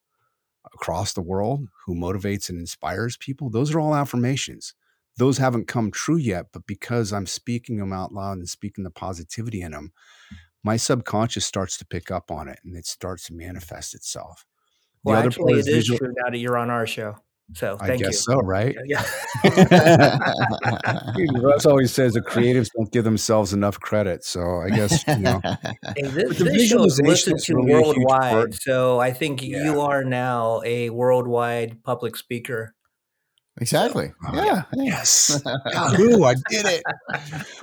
across 0.74 1.14
the 1.14 1.22
world 1.22 1.68
who 1.86 1.96
motivates 1.96 2.50
and 2.50 2.60
inspires 2.60 3.18
people, 3.18 3.50
those 3.50 3.74
are 3.74 3.80
all 3.80 3.96
affirmations. 3.96 4.74
Those 5.18 5.40
haven't 5.40 5.68
come 5.68 5.90
true 5.92 6.18
yet, 6.18 6.48
but 6.54 6.68
because 6.68 7.12
I'm 7.12 7.26
speaking 7.26 7.78
them 7.78 7.92
out 7.92 8.14
loud 8.14 8.38
and 8.38 8.48
speaking 8.48 8.84
the 8.84 8.92
positivity 8.92 9.62
in 9.62 9.72
them, 9.72 9.92
my 10.64 10.78
subconscious 10.78 11.46
starts 11.46 11.78
to 11.78 11.86
pick 11.86 12.12
up 12.12 12.30
on 12.30 12.48
it 12.48 12.60
and 12.64 12.76
it 12.76 12.86
starts 12.86 13.26
to 13.28 13.34
manifest 13.34 13.96
itself. 13.96 14.46
The 15.04 15.12
well, 15.12 15.24
actually, 15.24 15.54
it 15.54 15.60
is 15.60 15.68
visual- 15.68 16.00
true 16.00 16.14
now 16.18 16.30
that 16.30 16.38
you're 16.38 16.58
on 16.58 16.70
our 16.70 16.86
show. 16.86 17.18
So 17.54 17.78
I 17.80 17.88
thank 17.88 18.02
guess 18.04 18.28
you. 18.28 18.34
so, 18.34 18.40
right? 18.42 18.76
Yeah. 18.86 19.02
Russ 21.42 21.66
always 21.66 21.94
says 21.94 22.14
the 22.14 22.22
creatives 22.22 22.70
don't 22.76 22.92
give 22.92 23.04
themselves 23.06 23.54
enough 23.54 23.80
credit. 23.80 24.24
So 24.26 24.42
I 24.62 24.70
guess 24.70 25.04
you 25.08 25.20
know. 25.20 25.42
Hey, 25.96 26.02
this, 26.04 26.38
the 26.38 26.44
this 26.44 26.68
show 26.68 26.84
is 26.84 26.98
visualization 27.00 27.06
listened 27.06 27.36
is 27.38 27.46
to 27.46 27.56
really 27.56 27.72
worldwide, 28.06 28.54
so 28.54 29.00
I 29.00 29.14
think 29.14 29.42
Yeah. 29.42 29.64
you 29.64 29.80
are 29.82 30.04
now 30.04 30.62
a 30.66 30.90
worldwide 30.90 31.82
public 31.84 32.16
speaker. 32.18 32.74
exactly. 33.60 34.12
Oh, 34.28 34.36
Yeah. 34.36 34.44
yeah. 34.46 34.64
Yes. 34.84 35.42
Yahoo, 35.74 36.24
I 36.24 36.36
did 36.50 36.66
it. 36.66 36.84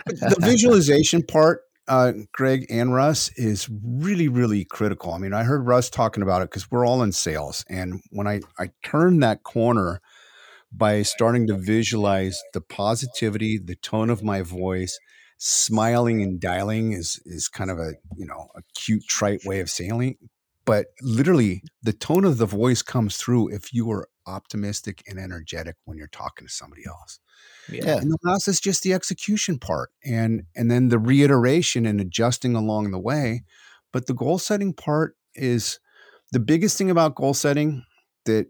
But 0.07 0.19
the 0.21 0.37
visualization 0.41 1.23
part, 1.23 1.61
uh, 1.89 2.13
Greg 2.33 2.67
and 2.71 2.95
Russ, 2.95 3.31
is 3.37 3.69
really, 3.69 4.29
really 4.29 4.65
critical. 4.65 5.13
I 5.13 5.19
mean, 5.19 5.33
I 5.33 5.45
heard 5.45 5.67
Russ 5.67 5.91
talking 5.91 6.23
about 6.23 6.43
it 6.43 6.51
because 6.51 6.71
we're 6.71 6.87
all 6.87 7.03
in 7.03 7.13
sales. 7.13 7.65
And 7.69 8.01
when 8.11 8.27
I, 8.27 8.41
I 8.59 8.71
turned 8.83 9.23
that 9.23 9.43
corner 9.43 10.01
by 10.73 11.03
starting 11.03 11.47
to 11.47 11.57
visualize 11.57 12.43
the 12.53 12.61
positivity, 12.61 13.59
the 13.59 13.77
tone 13.77 14.11
of 14.11 14.23
my 14.23 14.43
voice, 14.43 14.99
smiling 15.39 16.23
and 16.23 16.41
dialing 16.41 16.93
is 16.93 17.21
is 17.27 17.49
kind 17.49 17.71
of 17.71 17.79
a 17.79 17.93
you 18.17 18.25
know 18.25 18.49
a 18.57 18.63
cute 18.75 19.05
trite 19.07 19.45
way 19.45 19.61
of 19.61 19.71
saying. 19.71 20.17
But 20.65 20.87
literally 21.03 21.63
the 21.83 21.93
tone 21.93 22.25
of 22.25 22.39
the 22.39 22.47
voice 22.47 22.83
comes 22.83 23.17
through 23.17 23.55
if 23.55 23.73
you 23.73 23.91
are 23.91 24.09
optimistic 24.27 25.03
and 25.09 25.19
energetic 25.19 25.77
when 25.85 25.99
you're 25.99 26.07
talking 26.09 26.47
to 26.47 26.53
somebody 26.53 26.83
else. 26.87 27.19
Yeah. 27.71 27.99
and 27.99 28.11
the 28.11 28.19
last 28.23 28.49
is 28.49 28.61
just 28.61 28.83
the 28.83 28.93
execution 28.93 29.59
part 29.59 29.91
and 30.05 30.45
and 30.55 30.71
then 30.71 30.89
the 30.89 30.99
reiteration 30.99 31.87
and 31.87 32.01
adjusting 32.01 32.55
along 32.55 32.91
the 32.91 32.99
way. 32.99 33.45
But 33.93 34.07
the 34.07 34.15
goal 34.15 34.39
setting 34.39 34.73
part 34.73 35.17
is 35.35 35.79
the 36.33 36.41
biggest 36.41 36.77
thing 36.79 36.91
about 36.91 37.15
goal 37.15 37.35
setting 37.35 37.85
that 38.25 38.47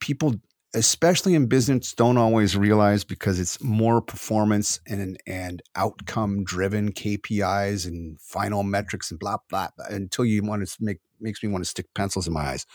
people 0.00 0.34
especially 0.74 1.34
in 1.34 1.46
business 1.46 1.92
don't 1.92 2.16
always 2.16 2.56
realize 2.56 3.04
because 3.04 3.38
it's 3.38 3.62
more 3.62 4.00
performance 4.00 4.80
and 4.86 5.18
and 5.26 5.62
outcome 5.76 6.44
driven 6.44 6.92
KPIs 6.92 7.86
and 7.86 8.18
final 8.20 8.62
metrics 8.62 9.10
and 9.10 9.20
blah 9.20 9.36
blah, 9.48 9.68
blah 9.76 9.86
until 9.88 10.24
you 10.24 10.42
want 10.42 10.66
to 10.66 10.76
make 10.80 11.00
makes 11.20 11.42
me 11.42 11.48
want 11.48 11.62
to 11.64 11.70
stick 11.70 11.86
pencils 11.94 12.26
in 12.26 12.32
my 12.32 12.40
eyes 12.40 12.66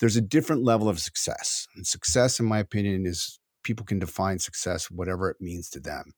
there's 0.00 0.16
a 0.16 0.20
different 0.20 0.62
level 0.62 0.88
of 0.88 1.00
success 1.00 1.66
and 1.74 1.86
success 1.86 2.38
in 2.38 2.46
my 2.46 2.58
opinion 2.58 3.06
is 3.06 3.38
people 3.62 3.84
can 3.84 3.98
define 3.98 4.38
success 4.38 4.90
whatever 4.90 5.30
it 5.30 5.38
means 5.40 5.68
to 5.70 5.80
them. 5.80 6.12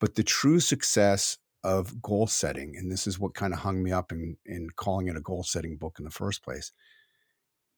But 0.00 0.14
the 0.14 0.22
true 0.22 0.60
success 0.60 1.38
of 1.64 2.00
goal 2.00 2.28
setting 2.28 2.74
and 2.76 2.90
this 2.90 3.06
is 3.06 3.18
what 3.18 3.34
kind 3.34 3.52
of 3.52 3.60
hung 3.60 3.82
me 3.82 3.90
up 3.90 4.12
in 4.12 4.36
in 4.46 4.68
calling 4.76 5.08
it 5.08 5.16
a 5.16 5.20
goal 5.20 5.42
setting 5.42 5.76
book 5.76 5.96
in 5.98 6.04
the 6.04 6.10
first 6.10 6.44
place 6.44 6.72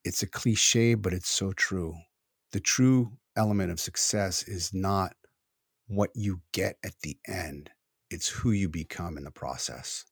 it's 0.05 0.23
a 0.23 0.27
cliche 0.27 0.95
but 0.95 1.13
it's 1.13 1.31
so 1.31 1.53
true. 1.53 1.95
The 2.53 2.61
true 2.61 3.13
element 3.37 3.71
of 3.71 3.81
success 3.81 4.43
is 4.43 4.73
not 4.75 5.15
what 5.87 6.11
you 6.15 6.41
get 6.53 6.77
at 6.85 6.95
the 7.03 7.17
end 7.27 7.71
it's 8.11 8.29
who 8.29 8.51
you 8.51 8.69
become 8.69 9.17
in 9.17 9.25
the 9.25 9.31
process. 9.31 10.05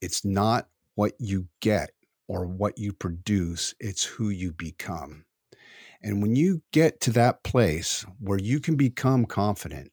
It's 0.00 0.24
not 0.24 0.68
what 0.94 1.12
you 1.18 1.48
get 1.60 1.90
or 2.28 2.46
what 2.46 2.78
you 2.78 2.92
produce 2.92 3.74
it's 3.80 4.04
who 4.04 4.28
you 4.28 4.52
become 4.52 5.24
and 6.02 6.22
when 6.22 6.36
you 6.36 6.62
get 6.72 7.00
to 7.02 7.10
that 7.12 7.42
place 7.42 8.04
where 8.20 8.38
you 8.38 8.60
can 8.60 8.76
become 8.76 9.24
confident, 9.24 9.90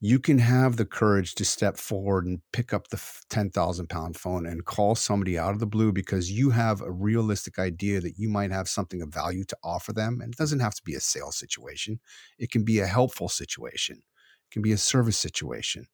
you 0.00 0.18
can 0.18 0.38
have 0.38 0.76
the 0.76 0.84
courage 0.84 1.34
to 1.36 1.44
step 1.44 1.78
forward 1.78 2.26
and 2.26 2.40
pick 2.52 2.74
up 2.74 2.88
the 2.88 3.00
10,000 3.30 3.88
pound 3.88 4.16
phone 4.16 4.46
and 4.46 4.64
call 4.64 4.94
somebody 4.94 5.38
out 5.38 5.54
of 5.54 5.60
the 5.60 5.66
blue 5.66 5.92
because 5.92 6.30
you 6.30 6.50
have 6.50 6.80
a 6.80 6.90
realistic 6.90 7.58
idea 7.58 8.00
that 8.00 8.18
you 8.18 8.28
might 8.28 8.50
have 8.50 8.68
something 8.68 9.00
of 9.00 9.08
value 9.08 9.44
to 9.44 9.56
offer 9.62 9.92
them. 9.92 10.20
And 10.20 10.34
it 10.34 10.36
doesn't 10.36 10.60
have 10.60 10.74
to 10.74 10.82
be 10.84 10.94
a 10.94 11.00
sales 11.00 11.38
situation, 11.38 12.00
it 12.38 12.50
can 12.50 12.64
be 12.64 12.80
a 12.80 12.86
helpful 12.86 13.28
situation, 13.28 13.96
it 13.96 14.52
can 14.52 14.60
be 14.60 14.72
a 14.72 14.76
service 14.76 15.16
situation, 15.16 15.86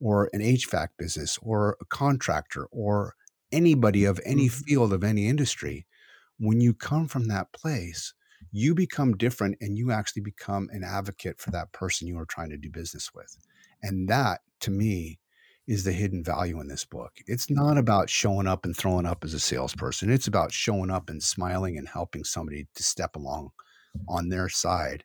or 0.00 0.30
an 0.32 0.40
HVAC 0.40 0.88
business, 0.96 1.38
or 1.42 1.76
a 1.80 1.84
contractor, 1.86 2.66
or 2.70 3.14
anybody 3.54 4.04
of 4.04 4.20
any 4.24 4.48
mm-hmm. 4.48 4.64
field 4.64 4.92
of 4.92 5.04
any 5.04 5.28
industry. 5.28 5.86
When 6.38 6.60
you 6.60 6.74
come 6.74 7.06
from 7.06 7.28
that 7.28 7.52
place, 7.52 8.12
you 8.50 8.74
become 8.74 9.16
different 9.16 9.56
and 9.60 9.78
you 9.78 9.92
actually 9.92 10.22
become 10.22 10.68
an 10.72 10.82
advocate 10.84 11.40
for 11.40 11.50
that 11.52 11.72
person 11.72 12.08
you 12.08 12.18
are 12.18 12.26
trying 12.26 12.50
to 12.50 12.56
do 12.56 12.70
business 12.70 13.14
with. 13.14 13.36
And 13.82 14.08
that 14.08 14.40
to 14.60 14.70
me 14.70 15.20
is 15.66 15.84
the 15.84 15.92
hidden 15.92 16.22
value 16.22 16.60
in 16.60 16.68
this 16.68 16.84
book. 16.84 17.12
It's 17.26 17.48
not 17.48 17.78
about 17.78 18.10
showing 18.10 18.46
up 18.46 18.64
and 18.64 18.76
throwing 18.76 19.06
up 19.06 19.24
as 19.24 19.32
a 19.32 19.40
salesperson. 19.40 20.10
It's 20.10 20.26
about 20.26 20.52
showing 20.52 20.90
up 20.90 21.08
and 21.08 21.22
smiling 21.22 21.78
and 21.78 21.88
helping 21.88 22.24
somebody 22.24 22.66
to 22.74 22.82
step 22.82 23.16
along 23.16 23.50
on 24.08 24.28
their 24.28 24.48
side 24.48 25.04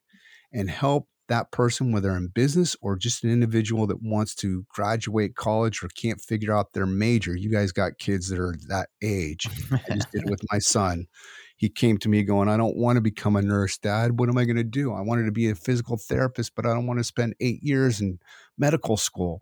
and 0.51 0.69
help 0.69 1.07
that 1.29 1.51
person, 1.51 1.91
whether 1.91 2.15
in 2.15 2.27
business 2.27 2.75
or 2.81 2.95
just 2.95 3.23
an 3.23 3.31
individual 3.31 3.87
that 3.87 4.03
wants 4.03 4.35
to 4.35 4.65
graduate 4.69 5.35
college 5.35 5.81
or 5.83 5.87
can't 5.89 6.21
figure 6.21 6.53
out 6.53 6.73
their 6.73 6.85
major. 6.85 7.35
You 7.35 7.49
guys 7.49 7.71
got 7.71 7.97
kids 7.97 8.29
that 8.29 8.39
are 8.39 8.55
that 8.67 8.89
age. 9.01 9.47
I 9.71 9.95
just 9.95 10.11
did 10.11 10.23
it 10.23 10.29
with 10.29 10.41
my 10.51 10.59
son 10.59 11.07
he 11.59 11.67
came 11.67 11.97
to 11.97 12.07
me 12.07 12.23
going, 12.23 12.47
I 12.47 12.55
don't 12.55 12.77
want 12.77 12.95
to 12.95 13.01
become 13.01 13.35
a 13.35 13.41
nurse, 13.41 13.77
dad. 13.77 14.17
What 14.17 14.29
am 14.29 14.37
I 14.37 14.45
going 14.45 14.55
to 14.55 14.63
do? 14.63 14.93
I 14.93 15.01
wanted 15.01 15.25
to 15.25 15.33
be 15.33 15.49
a 15.49 15.55
physical 15.55 15.97
therapist, 15.97 16.55
but 16.55 16.65
I 16.65 16.73
don't 16.73 16.87
want 16.87 17.01
to 17.01 17.03
spend 17.03 17.35
eight 17.41 17.61
years 17.61 17.99
in 17.99 18.19
medical 18.57 18.95
school. 18.95 19.41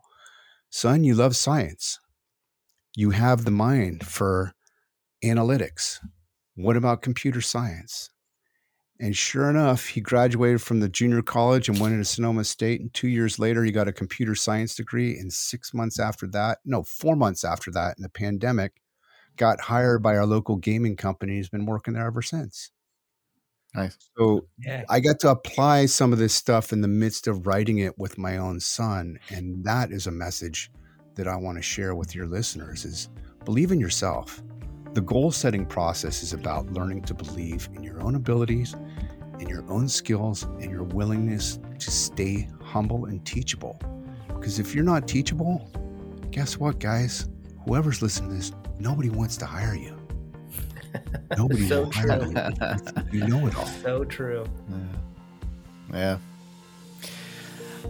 Son, 0.68 1.04
you 1.04 1.14
love 1.14 1.36
science. 1.36 2.00
You 2.96 3.10
have 3.10 3.44
the 3.44 3.52
mind 3.52 4.04
for 4.04 4.52
analytics. 5.24 5.98
What 6.56 6.76
about 6.76 7.02
computer 7.02 7.40
science? 7.40 8.10
And 9.00 9.16
sure 9.16 9.48
enough, 9.48 9.86
he 9.86 10.00
graduated 10.00 10.60
from 10.60 10.80
the 10.80 10.88
junior 10.88 11.22
college 11.22 11.68
and 11.68 11.78
went 11.78 11.94
into 11.94 12.04
Sonoma 12.04 12.44
State. 12.44 12.80
And 12.80 12.92
two 12.92 13.06
years 13.08 13.38
later, 13.38 13.62
he 13.62 13.70
got 13.70 13.86
a 13.86 13.92
computer 13.92 14.34
science 14.34 14.74
degree. 14.74 15.16
And 15.16 15.32
six 15.32 15.72
months 15.72 16.00
after 16.00 16.26
that, 16.28 16.58
no, 16.64 16.82
four 16.82 17.14
months 17.14 17.44
after 17.44 17.70
that, 17.72 17.96
in 17.96 18.02
the 18.02 18.08
pandemic, 18.08 18.80
got 19.36 19.60
hired 19.60 20.02
by 20.02 20.16
our 20.16 20.26
local 20.26 20.56
gaming 20.56 20.96
company. 20.96 21.36
He's 21.36 21.48
been 21.48 21.64
working 21.64 21.94
there 21.94 22.06
ever 22.06 22.22
since. 22.22 22.72
Nice. 23.74 23.96
So 24.16 24.48
Yeah. 24.58 24.84
I 24.88 24.98
got 24.98 25.20
to 25.20 25.30
apply 25.30 25.86
some 25.86 26.12
of 26.12 26.18
this 26.18 26.34
stuff 26.34 26.72
in 26.72 26.80
the 26.80 26.88
midst 26.88 27.28
of 27.28 27.46
writing 27.46 27.78
it 27.78 27.98
with 27.98 28.18
my 28.18 28.36
own 28.36 28.58
son. 28.58 29.20
And 29.30 29.64
that 29.64 29.92
is 29.92 30.08
a 30.08 30.10
message 30.10 30.72
that 31.14 31.28
I 31.28 31.36
want 31.36 31.58
to 31.58 31.62
share 31.62 31.94
with 31.94 32.14
your 32.14 32.26
listeners 32.26 32.84
is 32.84 33.08
believe 33.44 33.70
in 33.70 33.78
yourself. 33.78 34.42
The 34.94 35.00
goal 35.00 35.30
setting 35.30 35.66
process 35.66 36.22
is 36.22 36.32
about 36.32 36.72
learning 36.72 37.02
to 37.02 37.14
believe 37.14 37.68
in 37.74 37.82
your 37.82 38.00
own 38.02 38.14
abilities, 38.14 38.74
in 39.38 39.48
your 39.48 39.64
own 39.70 39.88
skills, 39.88 40.44
and 40.44 40.70
your 40.70 40.82
willingness 40.82 41.58
to 41.78 41.90
stay 41.90 42.48
humble 42.62 43.04
and 43.06 43.24
teachable. 43.24 43.78
Because 44.28 44.58
if 44.58 44.74
you're 44.74 44.84
not 44.84 45.06
teachable, 45.06 45.70
guess 46.30 46.58
what, 46.58 46.78
guys? 46.78 47.28
Whoever's 47.66 48.02
listening 48.02 48.30
to 48.30 48.36
this, 48.36 48.52
nobody 48.78 49.10
wants 49.10 49.36
to 49.38 49.46
hire 49.46 49.74
you. 49.74 49.96
Nobody 51.36 51.62
So 51.68 51.84
will 51.84 51.92
hire 51.92 52.18
true. 52.18 52.34
you. 53.12 53.20
You 53.20 53.28
know 53.28 53.46
it 53.46 53.56
all. 53.56 53.66
So 53.82 54.04
true. 54.04 54.44
Yeah. 55.92 55.92
yeah. 55.92 56.18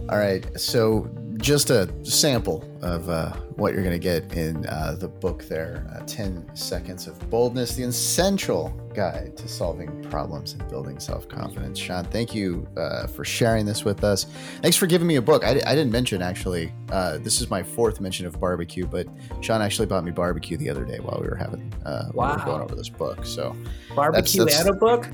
All 0.09 0.17
right. 0.17 0.45
So, 0.59 1.09
just 1.39 1.69
a 1.69 1.89
sample 2.03 2.63
of 2.81 3.09
uh, 3.09 3.31
what 3.55 3.73
you're 3.73 3.83
going 3.83 3.95
to 3.95 3.99
get 3.99 4.33
in 4.33 4.65
uh, 4.65 4.95
the 4.99 5.07
book 5.07 5.43
there 5.45 5.85
uh, 5.95 6.03
10 6.05 6.49
Seconds 6.55 7.07
of 7.07 7.17
Boldness, 7.29 7.75
the 7.75 7.83
essential 7.83 8.69
guide 8.93 9.37
to 9.37 9.47
solving 9.47 10.03
problems 10.09 10.53
and 10.53 10.67
building 10.69 10.99
self 10.99 11.27
confidence. 11.29 11.79
Shawn, 11.79 12.05
thank 12.05 12.35
you 12.35 12.67
uh, 12.77 13.07
for 13.07 13.23
sharing 13.23 13.65
this 13.65 13.85
with 13.85 14.03
us. 14.03 14.25
Thanks 14.61 14.75
for 14.75 14.85
giving 14.85 15.07
me 15.07 15.15
a 15.15 15.21
book. 15.21 15.43
I, 15.43 15.51
I 15.65 15.75
didn't 15.75 15.91
mention, 15.91 16.21
actually, 16.21 16.73
uh, 16.91 17.17
this 17.19 17.41
is 17.41 17.49
my 17.49 17.63
fourth 17.63 18.01
mention 18.01 18.25
of 18.25 18.39
barbecue, 18.39 18.85
but 18.85 19.07
Shawn 19.41 19.61
actually 19.61 19.87
bought 19.87 20.03
me 20.03 20.11
barbecue 20.11 20.57
the 20.57 20.69
other 20.69 20.83
day 20.83 20.99
while 20.99 21.19
we 21.21 21.27
were 21.27 21.37
having, 21.37 21.73
uh, 21.85 22.09
while 22.11 22.35
we 22.35 22.39
were 22.41 22.45
going 22.45 22.61
over 22.61 22.75
this 22.75 22.89
book. 22.89 23.25
So, 23.25 23.55
Barbecue 23.95 24.43
that's- 24.43 24.61
and 24.61 24.69
a 24.69 24.73
book. 24.73 25.07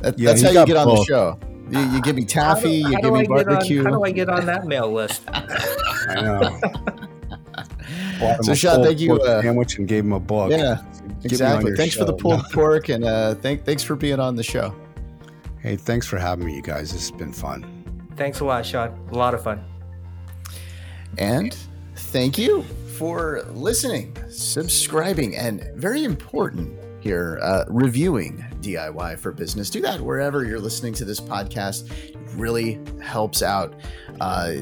that, 0.00 0.18
Yeah, 0.18 0.30
that's 0.30 0.42
how 0.42 0.48
you 0.48 0.54
got 0.54 0.66
get 0.66 0.76
on 0.76 0.88
the 0.88 1.04
show. 1.04 1.38
You, 1.70 1.80
you 1.80 2.00
give 2.02 2.14
me 2.16 2.22
How 2.22 2.54
do- 2.54 2.60
taffy, 2.60 2.82
how 2.82 2.88
you 2.90 2.96
give 3.00 3.12
me 3.12 3.20
I 3.20 3.22
get 3.24 3.30
on- 3.30 3.44
barbecue. 3.44 3.84
how 3.84 3.90
do 3.90 4.04
I 4.04 4.10
get 4.12 4.28
on 4.28 4.46
that 4.46 4.66
mail 4.66 4.92
list? 4.92 5.22
I 5.28 6.20
know. 6.20 6.60
Bought 8.20 8.44
So, 8.44 8.54
Shawn, 8.54 8.82
thank 8.82 8.98
you, 9.00 9.14
uh, 9.20 9.42
sandwich 9.42 9.78
and 9.78 9.86
gave 9.88 10.04
him 10.04 10.12
a 10.12 10.20
book. 10.20 10.50
Yeah, 10.50 10.58
Get 10.58 10.64
me 10.64 11.08
on 11.10 11.20
exactly. 11.24 11.68
your 11.70 11.76
Thanks 11.76 11.94
for 11.94 12.04
the 12.04 12.12
pulled 12.14 12.38
No. 12.42 12.48
pork, 12.52 12.88
and 12.88 13.04
uh, 13.04 13.34
thank, 13.36 13.64
thanks 13.64 13.82
for 13.82 13.94
being 13.96 14.20
on 14.20 14.36
the 14.36 14.42
show. 14.42 14.74
Hey, 15.60 15.76
thanks 15.76 16.06
for 16.06 16.16
having 16.18 16.46
me, 16.46 16.54
you 16.54 16.62
guys. 16.62 16.92
This 16.92 17.10
has 17.10 17.18
been 17.18 17.32
fun. 17.32 17.66
Thanks 18.16 18.40
a 18.40 18.44
lot, 18.44 18.64
Shawn. 18.64 18.98
A 19.10 19.14
lot 19.14 19.34
of 19.34 19.42
fun. 19.42 19.62
And 21.18 21.56
thank 21.96 22.38
you 22.38 22.62
for 22.96 23.42
listening, 23.52 24.16
subscribing, 24.30 25.36
and 25.36 25.62
very 25.74 26.04
important 26.04 26.78
here, 27.06 27.38
uh, 27.40 27.64
reviewing 27.68 28.44
DIY 28.60 29.20
for 29.20 29.30
Business. 29.30 29.70
Do 29.70 29.80
that 29.82 30.00
wherever 30.00 30.44
you're 30.44 30.58
listening 30.58 30.92
to 30.94 31.04
this 31.04 31.20
podcast. 31.20 31.88
It 32.10 32.16
really 32.34 32.80
helps 33.00 33.42
out. 33.42 33.74
Uh, 34.20 34.54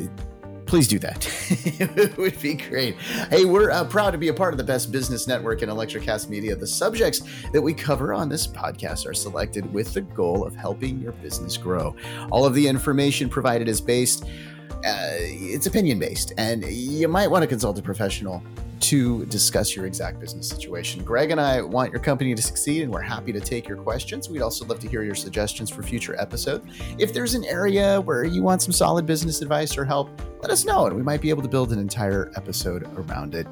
please 0.66 0.86
do 0.86 0.98
that. 0.98 1.26
it 1.80 2.18
would 2.18 2.38
be 2.42 2.52
great. 2.52 2.96
Hey, 3.30 3.46
we're 3.46 3.70
uh, 3.70 3.84
proud 3.84 4.10
to 4.10 4.18
be 4.18 4.28
a 4.28 4.34
part 4.34 4.52
of 4.52 4.58
the 4.58 4.64
best 4.64 4.92
business 4.92 5.26
network 5.26 5.62
in 5.62 5.70
Electrocast 5.70 6.28
Media. 6.28 6.54
The 6.54 6.66
subjects 6.66 7.22
that 7.54 7.62
we 7.62 7.72
cover 7.72 8.12
on 8.12 8.28
this 8.28 8.46
podcast 8.46 9.06
are 9.06 9.14
selected 9.14 9.72
with 9.72 9.94
the 9.94 10.02
goal 10.02 10.44
of 10.44 10.54
helping 10.54 11.00
your 11.00 11.12
business 11.12 11.56
grow. 11.56 11.96
All 12.30 12.44
of 12.44 12.52
the 12.52 12.68
information 12.68 13.30
provided 13.30 13.68
is 13.68 13.80
based, 13.80 14.24
uh, 14.24 15.16
it's 15.16 15.64
opinion 15.64 15.98
based, 15.98 16.34
and 16.36 16.62
you 16.62 17.08
might 17.08 17.30
want 17.30 17.40
to 17.40 17.48
consult 17.48 17.78
a 17.78 17.82
professional 17.82 18.42
to 18.84 19.24
discuss 19.26 19.74
your 19.74 19.86
exact 19.86 20.20
business 20.20 20.46
situation. 20.46 21.02
Greg 21.02 21.30
and 21.30 21.40
I 21.40 21.62
want 21.62 21.90
your 21.90 22.00
company 22.00 22.34
to 22.34 22.42
succeed, 22.42 22.82
and 22.82 22.92
we're 22.92 23.00
happy 23.00 23.32
to 23.32 23.40
take 23.40 23.66
your 23.66 23.78
questions. 23.78 24.28
We'd 24.28 24.42
also 24.42 24.66
love 24.66 24.78
to 24.80 24.88
hear 24.88 25.02
your 25.02 25.14
suggestions 25.14 25.70
for 25.70 25.82
future 25.82 26.14
episodes. 26.20 26.66
If 26.98 27.14
there's 27.14 27.34
an 27.34 27.44
area 27.44 28.00
where 28.00 28.24
you 28.24 28.42
want 28.42 28.60
some 28.60 28.72
solid 28.72 29.06
business 29.06 29.40
advice 29.40 29.78
or 29.78 29.86
help, 29.86 30.10
let 30.42 30.50
us 30.50 30.66
know, 30.66 30.86
and 30.86 30.94
we 30.94 31.02
might 31.02 31.22
be 31.22 31.30
able 31.30 31.42
to 31.42 31.48
build 31.48 31.72
an 31.72 31.78
entire 31.78 32.30
episode 32.36 32.82
around 32.98 33.34
it. 33.34 33.46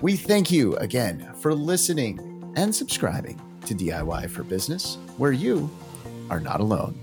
We 0.00 0.14
thank 0.14 0.52
you 0.52 0.76
again 0.76 1.32
for 1.40 1.52
listening 1.52 2.52
and 2.56 2.72
subscribing 2.72 3.40
to 3.66 3.74
DIY 3.74 4.30
for 4.30 4.44
Business, 4.44 4.98
where 5.16 5.32
you 5.32 5.68
are 6.30 6.38
not 6.38 6.60
alone. 6.60 6.96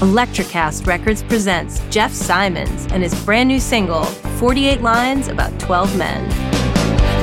Electrocast 0.00 0.86
Records 0.86 1.22
presents 1.22 1.80
Jeff 1.88 2.12
Simons 2.12 2.86
and 2.90 3.02
his 3.02 3.14
brand 3.24 3.48
new 3.48 3.58
single, 3.58 4.04
48 4.38 4.82
Lines 4.82 5.28
About 5.28 5.58
12 5.60 5.96
Men. 5.96 6.30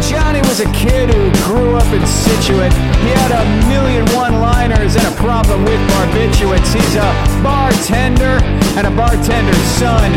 Johnny 0.09 0.39
was 0.47 0.59
a 0.61 0.71
kid 0.71 1.13
who 1.13 1.31
grew 1.45 1.75
up 1.75 1.85
in 1.93 2.05
Scituate. 2.07 2.73
He 2.73 3.09
had 3.21 3.31
a 3.31 3.67
million 3.67 4.05
one 4.15 4.39
liners 4.41 4.95
and 4.95 5.05
a 5.05 5.15
problem 5.17 5.63
with 5.63 5.79
barbiturates. 5.91 6.73
He's 6.73 6.95
a 6.95 7.11
bartender 7.43 8.39
and 8.77 8.87
a 8.87 8.91
bartender's 8.91 9.57
son. 9.77 10.11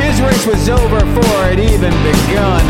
His 0.00 0.20
race 0.20 0.46
was 0.46 0.68
over 0.68 0.98
before 0.98 1.44
it 1.50 1.58
even 1.58 1.92
begun. 2.02 2.64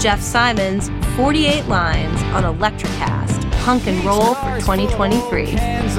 Jeff 0.00 0.20
Simons, 0.20 0.90
48 1.16 1.66
Lines 1.66 2.22
on 2.34 2.44
Electrocast, 2.44 3.50
punk 3.64 3.86
and 3.86 4.02
roll 4.04 4.34
for 4.34 4.58
2023. 4.60 5.46
Cans 5.46 5.98